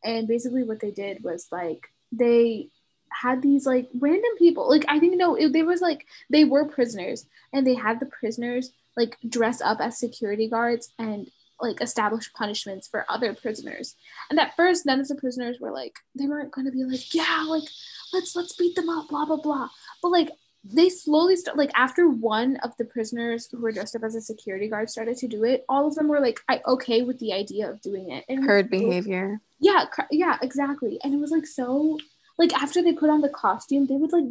And 0.05 0.29
basically, 0.29 0.63
what 0.63 0.81
they 0.81 0.91
did 0.91 1.23
was 1.23 1.49
like 1.51 1.89
they 2.13 2.69
had 3.11 3.43
these 3.43 3.67
like 3.67 3.89
random 3.99 4.37
people. 4.39 4.69
Like 4.69 4.85
I 4.89 4.99
think 4.99 5.17
no, 5.17 5.35
it, 5.35 5.53
there 5.53 5.67
was 5.67 5.81
like 5.81 6.07
they 6.29 6.45
were 6.45 6.65
prisoners, 6.65 7.27
and 7.53 7.67
they 7.67 7.75
had 7.75 8.01
the 8.01 8.07
prisoners 8.07 8.73
like 8.97 9.17
dress 9.29 9.61
up 9.61 9.81
as 9.81 9.99
security 9.99 10.49
guards 10.49 10.93
and 10.99 11.31
like 11.61 11.81
establish 11.81 12.33
punishments 12.33 12.89
for 12.89 13.05
other 13.09 13.35
prisoners. 13.35 13.97
And 14.31 14.41
at 14.41 14.57
first, 14.57 14.87
none 14.87 15.01
of 15.01 15.09
the 15.09 15.15
prisoners 15.15 15.59
were 15.61 15.73
like 15.73 15.99
they 16.15 16.27
weren't 16.27 16.53
going 16.53 16.67
to 16.67 16.73
be 16.73 16.85
like 16.85 17.15
yeah, 17.15 17.45
like 17.49 17.69
let's 18.13 18.35
let's 18.35 18.57
beat 18.57 18.77
them 18.77 18.89
up, 18.89 19.09
blah 19.09 19.27
blah 19.27 19.41
blah. 19.41 19.69
But 20.03 20.11
like 20.11 20.31
they 20.63 20.89
slowly 20.91 21.37
start 21.37 21.57
like 21.57 21.71
after 21.75 22.09
one 22.09 22.57
of 22.59 22.77
the 22.77 22.85
prisoners 22.85 23.49
who 23.51 23.61
were 23.61 23.73
dressed 23.73 23.97
up 23.97 24.05
as 24.05 24.15
a 24.15 24.21
security 24.21 24.69
guard 24.69 24.91
started 24.91 25.17
to 25.19 25.29
do 25.29 25.45
it, 25.45 25.65
all 25.69 25.87
of 25.87 25.95
them 25.95 26.09
were 26.09 26.21
like 26.21 26.41
I 26.49 26.61
okay 26.67 27.03
with 27.03 27.19
the 27.19 27.33
idea 27.33 27.71
of 27.71 27.81
doing 27.81 28.11
it. 28.11 28.25
And 28.29 28.45
Herd 28.45 28.71
behavior. 28.71 29.41
yeah, 29.59 29.87
cr- 29.91 30.03
yeah, 30.11 30.39
exactly. 30.43 30.99
And 31.03 31.15
it 31.15 31.19
was 31.21 31.31
like 31.31 31.47
so 31.47 31.99
like 32.39 32.53
after 32.55 32.83
they 32.83 32.93
put 32.93 33.11
on 33.11 33.21
the 33.23 33.29
costume, 33.29 33.87
they 33.87 33.97
would 33.97 34.13
like 34.13 34.25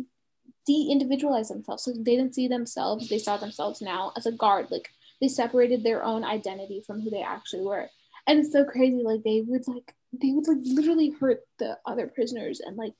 de-individualize 0.65 1.49
themselves. 1.49 1.83
So 1.83 1.91
they 1.93 2.15
didn't 2.15 2.35
see 2.35 2.47
themselves, 2.47 3.09
they 3.09 3.17
saw 3.19 3.37
themselves 3.37 3.81
now 3.81 4.11
as 4.15 4.25
a 4.27 4.31
guard. 4.31 4.67
Like 4.69 4.89
they 5.21 5.27
separated 5.27 5.83
their 5.83 6.03
own 6.03 6.23
identity 6.23 6.83
from 6.85 7.01
who 7.01 7.09
they 7.09 7.23
actually 7.23 7.63
were. 7.63 7.89
And 8.27 8.39
it's 8.39 8.51
so 8.51 8.63
crazy. 8.65 9.01
Like 9.03 9.23
they 9.23 9.41
would 9.41 9.67
like 9.67 9.95
they 10.13 10.31
would 10.31 10.47
like 10.47 10.59
literally 10.63 11.09
hurt 11.09 11.41
the 11.57 11.77
other 11.85 12.07
prisoners 12.07 12.59
and 12.59 12.77
like 12.77 12.93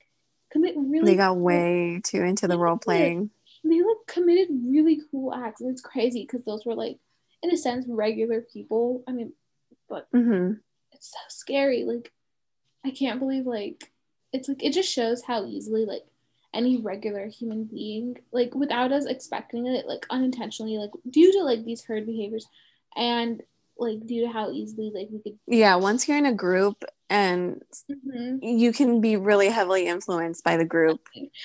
commit 0.50 0.74
really 0.76 1.12
They 1.12 1.16
got 1.16 1.36
way 1.36 2.00
too 2.02 2.22
into 2.22 2.48
the 2.48 2.58
role 2.58 2.76
playing. 2.76 3.30
they 3.64 3.80
like 3.82 4.06
committed 4.06 4.48
really 4.66 5.00
cool 5.10 5.32
acts. 5.34 5.60
And 5.60 5.70
it's 5.70 5.82
crazy 5.82 6.22
because 6.22 6.44
those 6.44 6.64
were 6.64 6.74
like 6.74 6.98
in 7.42 7.52
a 7.52 7.56
sense 7.56 7.84
regular 7.88 8.40
people. 8.40 9.02
I 9.06 9.12
mean, 9.12 9.32
but 9.88 10.06
hmm 10.12 10.52
it's 10.92 11.12
so 11.12 11.18
scary. 11.28 11.84
Like, 11.84 12.12
I 12.84 12.90
can't 12.90 13.20
believe 13.20 13.46
like 13.46 13.90
it's 14.32 14.48
like 14.48 14.62
it 14.62 14.72
just 14.72 14.92
shows 14.92 15.22
how 15.22 15.46
easily 15.46 15.84
like 15.84 16.04
any 16.52 16.78
regular 16.78 17.26
human 17.26 17.64
being, 17.64 18.16
like 18.32 18.54
without 18.54 18.92
us 18.92 19.06
expecting 19.06 19.66
it, 19.66 19.86
like 19.86 20.04
unintentionally, 20.10 20.78
like 20.78 20.90
due 21.08 21.32
to 21.32 21.42
like 21.42 21.64
these 21.64 21.84
herd 21.84 22.06
behaviors 22.06 22.46
and 22.96 23.42
like 23.80 24.06
due 24.06 24.26
to 24.26 24.32
how 24.32 24.50
easily 24.50 24.90
like 24.94 25.08
we 25.10 25.18
could 25.20 25.38
Yeah, 25.46 25.76
once 25.76 26.06
you're 26.06 26.18
in 26.18 26.26
a 26.26 26.34
group 26.34 26.84
and 27.08 27.62
mm-hmm. 27.90 28.36
you 28.42 28.72
can 28.72 29.00
be 29.00 29.16
really 29.16 29.48
heavily 29.48 29.86
influenced 29.86 30.44
by 30.44 30.56
the 30.56 30.64
group, 30.64 31.00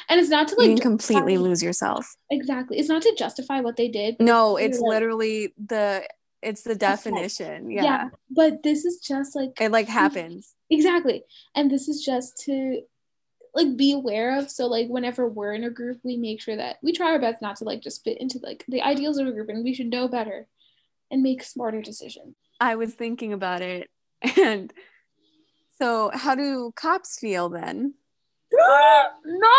and 0.10 0.20
it's 0.20 0.30
not 0.30 0.48
to 0.50 0.56
you 0.60 0.68
like 0.70 0.82
can 0.82 0.92
completely 0.92 1.38
lose 1.38 1.64
yourself. 1.64 2.16
exactly 2.30 2.78
it's 2.78 2.90
not 2.90 3.02
to 3.02 3.16
justify 3.18 3.62
what 3.62 3.76
they 3.78 3.88
did 3.88 4.18
No, 4.20 4.58
it's 4.58 4.80
like- 4.80 4.90
literally 4.90 5.54
the 5.58 6.08
it's 6.42 6.62
the 6.62 6.76
definition. 6.76 7.72
yeah. 7.72 7.84
Yeah. 7.84 8.10
but 8.30 8.62
this 8.62 8.86
is 8.86 9.00
just 9.00 9.36
like 9.36 9.60
It 9.60 9.72
like 9.72 9.88
happens. 9.88 10.54
Exactly. 10.70 11.24
And 11.56 11.72
this 11.72 11.88
is 11.88 12.04
just 12.06 12.38
to 12.46 12.82
like 13.56 13.76
be 13.76 13.94
aware 13.94 14.38
of. 14.38 14.52
So 14.52 14.68
like 14.68 14.88
whenever 14.88 15.28
we're 15.28 15.54
in 15.54 15.64
a 15.64 15.72
group, 15.72 16.02
we 16.04 16.18
make 16.18 16.42
sure 16.42 16.56
that 16.56 16.76
we 16.84 16.92
try 16.92 17.12
our 17.12 17.20
best 17.20 17.42
not 17.42 17.56
to 17.58 17.64
like 17.64 17.82
just 17.82 18.04
fit 18.04 18.20
into 18.22 18.38
like 18.44 18.64
the 18.68 18.84
ideals 18.84 19.18
of 19.18 19.26
a 19.26 19.32
group 19.32 19.50
and 19.50 19.64
we 19.64 19.74
should 19.74 19.88
know 19.90 20.08
better 20.08 20.46
and 21.16 21.24
make 21.24 21.42
smarter 21.42 21.82
decisions. 21.82 22.36
I 22.60 22.76
was 22.76 22.94
thinking 22.94 23.32
about 23.32 23.62
it 23.62 23.90
and 24.38 24.72
so 25.80 26.12
how 26.14 26.36
do 26.36 26.72
cops 26.76 27.18
feel 27.18 27.50
then 27.50 27.94
no. 28.52 29.50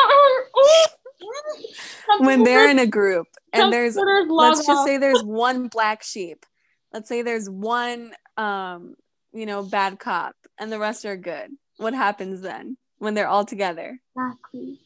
when 2.21 2.45
they're 2.45 2.69
in 2.69 2.79
a 2.79 2.87
group 2.87 3.27
and 3.55 3.73
there's 3.73 3.97
let's 3.97 4.67
just 4.67 4.85
say 4.85 4.99
there's 4.99 5.23
one 5.23 5.69
black 5.69 6.03
sheep. 6.03 6.45
Let's 6.93 7.09
say 7.09 7.23
there's 7.23 7.49
one 7.49 8.13
um 8.37 8.97
you 9.33 9.47
know 9.47 9.63
bad 9.63 9.99
cop 9.99 10.37
and 10.59 10.71
the 10.71 10.79
rest 10.79 11.07
are 11.07 11.17
good. 11.17 11.51
What 11.79 11.95
happens 11.95 12.43
then 12.43 12.77
when 12.99 13.15
they're 13.15 13.29
all 13.29 13.47
together? 13.47 13.99
exactly. 14.15 14.79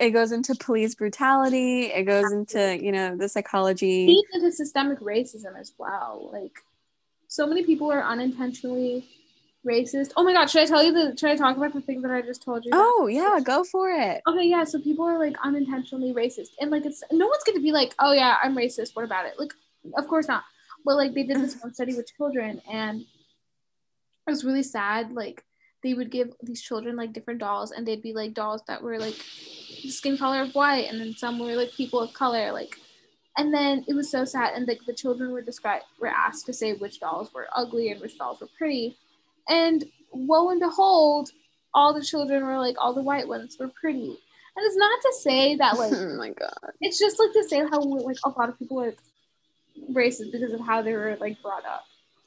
It 0.00 0.10
goes 0.10 0.32
into 0.32 0.54
police 0.54 0.94
brutality. 0.94 1.84
It 1.84 2.04
goes 2.04 2.32
into 2.32 2.82
you 2.82 2.92
know 2.92 3.16
the 3.16 3.28
psychology. 3.28 4.22
Into 4.32 4.52
systemic 4.52 5.00
racism 5.00 5.58
as 5.58 5.72
well. 5.78 6.30
Like 6.32 6.62
so 7.28 7.46
many 7.46 7.64
people 7.64 7.92
are 7.92 8.02
unintentionally 8.02 9.06
racist. 9.66 10.12
Oh 10.16 10.22
my 10.22 10.32
god, 10.32 10.48
should 10.48 10.62
I 10.62 10.66
tell 10.66 10.82
you 10.82 10.92
the 10.92 11.16
should 11.18 11.30
I 11.30 11.36
talk 11.36 11.56
about 11.56 11.74
the 11.74 11.80
thing 11.80 12.02
that 12.02 12.10
I 12.10 12.22
just 12.22 12.42
told 12.42 12.64
you? 12.64 12.70
Oh 12.72 13.08
yeah, 13.10 13.40
go 13.42 13.64
for 13.64 13.90
it. 13.90 14.22
Okay, 14.26 14.44
yeah. 14.44 14.64
So 14.64 14.80
people 14.80 15.04
are 15.04 15.18
like 15.18 15.36
unintentionally 15.42 16.14
racist, 16.14 16.50
and 16.60 16.70
like 16.70 16.86
it's 16.86 17.02
no 17.10 17.26
one's 17.26 17.42
gonna 17.44 17.60
be 17.60 17.72
like, 17.72 17.94
oh 17.98 18.12
yeah, 18.12 18.36
I'm 18.42 18.56
racist. 18.56 18.94
What 18.94 19.04
about 19.04 19.26
it? 19.26 19.34
Like, 19.38 19.52
of 19.96 20.06
course 20.08 20.28
not. 20.28 20.44
But 20.84 20.96
like 20.96 21.14
they 21.14 21.24
did 21.24 21.38
this 21.38 21.56
one 21.60 21.74
study 21.74 21.94
with 21.94 22.10
children, 22.16 22.62
and 22.70 23.00
it 23.00 24.30
was 24.30 24.44
really 24.44 24.62
sad. 24.62 25.12
Like 25.12 25.44
they 25.82 25.94
would 25.94 26.10
give 26.10 26.32
these 26.42 26.62
children 26.62 26.96
like 26.96 27.12
different 27.12 27.40
dolls, 27.40 27.72
and 27.72 27.86
they'd 27.86 28.02
be 28.02 28.12
like 28.12 28.34
dolls 28.34 28.62
that 28.68 28.82
were 28.82 28.98
like 28.98 29.16
the 29.82 29.90
skin 29.90 30.16
color 30.16 30.42
of 30.42 30.54
white, 30.54 30.90
and 30.90 31.00
then 31.00 31.14
some 31.14 31.38
were 31.38 31.54
like 31.54 31.72
people 31.72 32.00
of 32.00 32.12
color, 32.12 32.52
like. 32.52 32.76
And 33.38 33.52
then 33.52 33.84
it 33.86 33.92
was 33.92 34.10
so 34.10 34.24
sad, 34.24 34.54
and 34.54 34.66
like 34.66 34.80
the 34.86 34.94
children 34.94 35.30
were 35.30 35.42
described 35.42 35.84
were 36.00 36.06
asked 36.06 36.46
to 36.46 36.54
say 36.54 36.72
which 36.72 37.00
dolls 37.00 37.34
were 37.34 37.48
ugly 37.54 37.90
and 37.90 38.00
which 38.00 38.16
dolls 38.16 38.40
were 38.40 38.48
pretty, 38.56 38.96
and 39.48 39.84
lo 40.14 40.50
and 40.50 40.60
behold, 40.60 41.30
all 41.74 41.92
the 41.92 42.02
children 42.02 42.44
were 42.44 42.58
like 42.58 42.76
all 42.78 42.94
the 42.94 43.02
white 43.02 43.28
ones 43.28 43.56
were 43.60 43.68
pretty. 43.68 44.18
And 44.56 44.64
it's 44.64 44.76
not 44.76 45.00
to 45.02 45.14
say 45.20 45.56
that 45.56 45.74
oh 45.76 45.78
like 45.78 45.92
oh 45.92 46.16
my 46.16 46.30
god. 46.30 46.72
it's 46.80 46.98
just 46.98 47.18
like 47.18 47.32
to 47.32 47.44
say 47.44 47.58
how 47.58 47.80
like 47.80 48.16
a 48.24 48.30
lot 48.30 48.48
of 48.48 48.58
people 48.58 48.80
are 48.80 48.86
like, 48.86 48.98
racist 49.92 50.32
because 50.32 50.52
of 50.52 50.60
how 50.60 50.82
they 50.82 50.94
were 50.94 51.16
like 51.20 51.40
brought 51.42 51.64
up. 51.66 51.84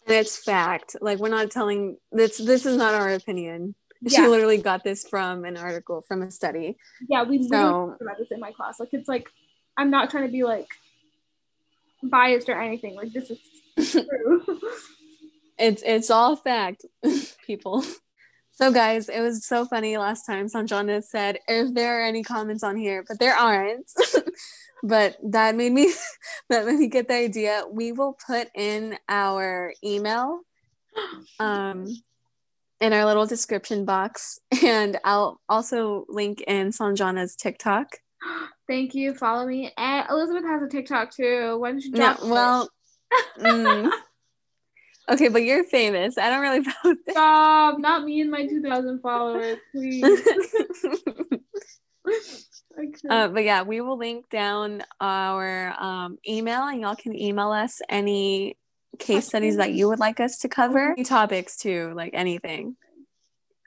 And 0.09 0.17
it's 0.17 0.37
fact. 0.37 0.95
Like 1.01 1.19
we're 1.19 1.29
not 1.29 1.51
telling 1.51 1.97
this. 2.11 2.37
This 2.37 2.65
is 2.65 2.77
not 2.77 2.93
our 2.95 3.09
opinion. 3.13 3.75
She 4.07 4.25
literally 4.25 4.57
got 4.57 4.83
this 4.83 5.05
from 5.07 5.43
an 5.45 5.57
article 5.57 6.01
from 6.07 6.21
a 6.21 6.31
study. 6.31 6.77
Yeah, 7.09 7.23
we 7.23 7.43
So- 7.43 7.49
talked 7.89 8.01
about 8.01 8.17
this 8.17 8.29
in 8.31 8.39
my 8.39 8.51
class. 8.51 8.79
Like 8.79 8.89
it's 8.93 9.07
like 9.09 9.29
I'm 9.77 9.89
not 9.91 10.09
trying 10.09 10.25
to 10.25 10.31
be 10.31 10.43
like 10.43 10.67
biased 12.01 12.49
or 12.49 12.59
anything. 12.59 12.95
Like 12.95 13.11
this 13.13 13.29
is 13.29 13.39
true. 13.91 14.59
It's 15.57 15.83
it's 15.85 16.09
all 16.09 16.35
fact, 16.37 16.85
people. 17.45 17.83
So 18.51 18.71
guys, 18.71 19.09
it 19.09 19.21
was 19.21 19.45
so 19.45 19.65
funny 19.65 19.97
last 19.97 20.25
time 20.25 20.47
Sanjana 20.47 21.03
said 21.03 21.39
if 21.47 21.73
there 21.73 21.99
are 21.99 22.05
any 22.05 22.23
comments 22.23 22.63
on 22.63 22.77
here, 22.77 23.03
but 23.07 23.19
there 23.19 23.35
aren't. 23.35 23.91
but 24.83 25.17
that 25.23 25.55
made 25.55 25.71
me 25.71 25.93
that 26.49 26.65
made 26.65 26.79
me 26.79 26.87
get 26.87 27.07
the 27.07 27.15
idea. 27.15 27.63
We 27.71 27.91
will 27.91 28.17
put 28.25 28.49
in 28.55 28.97
our 29.07 29.73
email 29.83 30.41
um 31.39 31.87
in 32.79 32.93
our 32.93 33.05
little 33.05 33.25
description 33.25 33.85
box. 33.85 34.39
And 34.63 34.99
I'll 35.03 35.39
also 35.49 36.05
link 36.09 36.41
in 36.41 36.69
Sanjana's 36.69 37.35
TikTok. 37.35 37.87
Thank 38.67 38.93
you. 38.93 39.13
Follow 39.15 39.47
me. 39.47 39.71
And 39.77 40.07
Elizabeth 40.09 40.43
has 40.43 40.61
a 40.61 40.67
TikTok 40.67 41.11
too. 41.11 41.57
When 41.57 41.75
did 41.75 41.85
you 41.85 41.91
drop 41.91 42.19
it? 42.19 42.25
well, 42.25 42.69
mm. 43.39 43.89
okay, 45.09 45.27
but 45.29 45.43
you're 45.43 45.63
famous. 45.63 46.17
I 46.17 46.29
don't 46.29 46.41
really 46.41 46.63
post. 46.83 46.99
Stop. 47.09 47.79
Not 47.79 48.03
me 48.03 48.21
and 48.21 48.29
my 48.29 48.45
2,000 48.45 49.01
followers, 49.01 49.57
please. 49.71 50.03
Uh, 53.09 53.27
but 53.27 53.43
yeah, 53.43 53.63
we 53.63 53.81
will 53.81 53.97
link 53.97 54.29
down 54.29 54.83
our 54.99 55.73
um, 55.79 56.17
email, 56.27 56.63
and 56.63 56.81
y'all 56.81 56.95
can 56.95 57.15
email 57.15 57.51
us 57.51 57.81
any 57.89 58.57
case 58.97 59.27
studies 59.27 59.57
that 59.57 59.73
you 59.73 59.87
would 59.87 59.99
like 59.99 60.19
us 60.19 60.39
to 60.39 60.49
cover. 60.49 60.91
Any 60.91 61.03
topics 61.03 61.57
too, 61.57 61.93
like 61.95 62.11
anything. 62.13 62.75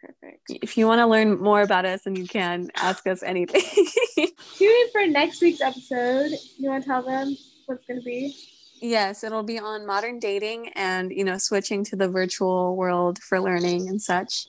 Perfect. 0.00 0.50
If 0.50 0.76
you 0.76 0.86
want 0.86 0.98
to 0.98 1.06
learn 1.06 1.40
more 1.40 1.62
about 1.62 1.84
us, 1.84 2.06
and 2.06 2.16
you 2.18 2.26
can 2.26 2.70
ask 2.74 3.06
us 3.06 3.22
anything. 3.22 3.62
Tune 4.56 4.68
in 4.68 4.90
for 4.92 5.06
next 5.06 5.40
week's 5.40 5.60
episode. 5.60 6.32
You 6.58 6.70
want 6.70 6.82
to 6.82 6.88
tell 6.88 7.02
them 7.02 7.36
what's 7.66 7.86
going 7.86 8.00
to 8.00 8.04
be? 8.04 8.34
yes, 8.82 9.22
it'll 9.22 9.44
be 9.44 9.58
on 9.58 9.86
modern 9.86 10.18
dating 10.18 10.70
and 10.74 11.12
you 11.12 11.24
know 11.24 11.38
switching 11.38 11.84
to 11.84 11.96
the 11.96 12.08
virtual 12.08 12.76
world 12.76 13.18
for 13.20 13.40
learning 13.40 13.88
and 13.88 14.02
such. 14.02 14.46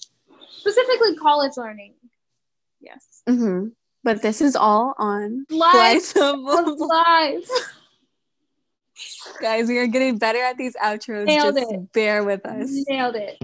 Specifically, 0.58 1.15
college 1.15 1.54
learning. 1.56 1.93
Yes. 2.82 3.21
hmm 3.28 3.67
But 4.03 4.21
this 4.21 4.41
is 4.41 4.55
all 4.55 4.93
on 4.97 5.45
Live. 5.49 6.01
Sliceable. 6.01 6.87
Live. 6.87 7.43
Guys, 9.41 9.67
we 9.67 9.77
are 9.77 9.87
getting 9.87 10.17
better 10.17 10.39
at 10.39 10.57
these 10.57 10.75
outros. 10.75 11.25
Nailed 11.25 11.55
Just 11.55 11.71
it. 11.71 11.93
bear 11.93 12.23
with 12.23 12.45
us. 12.45 12.69
Nailed 12.87 13.15
it. 13.15 13.37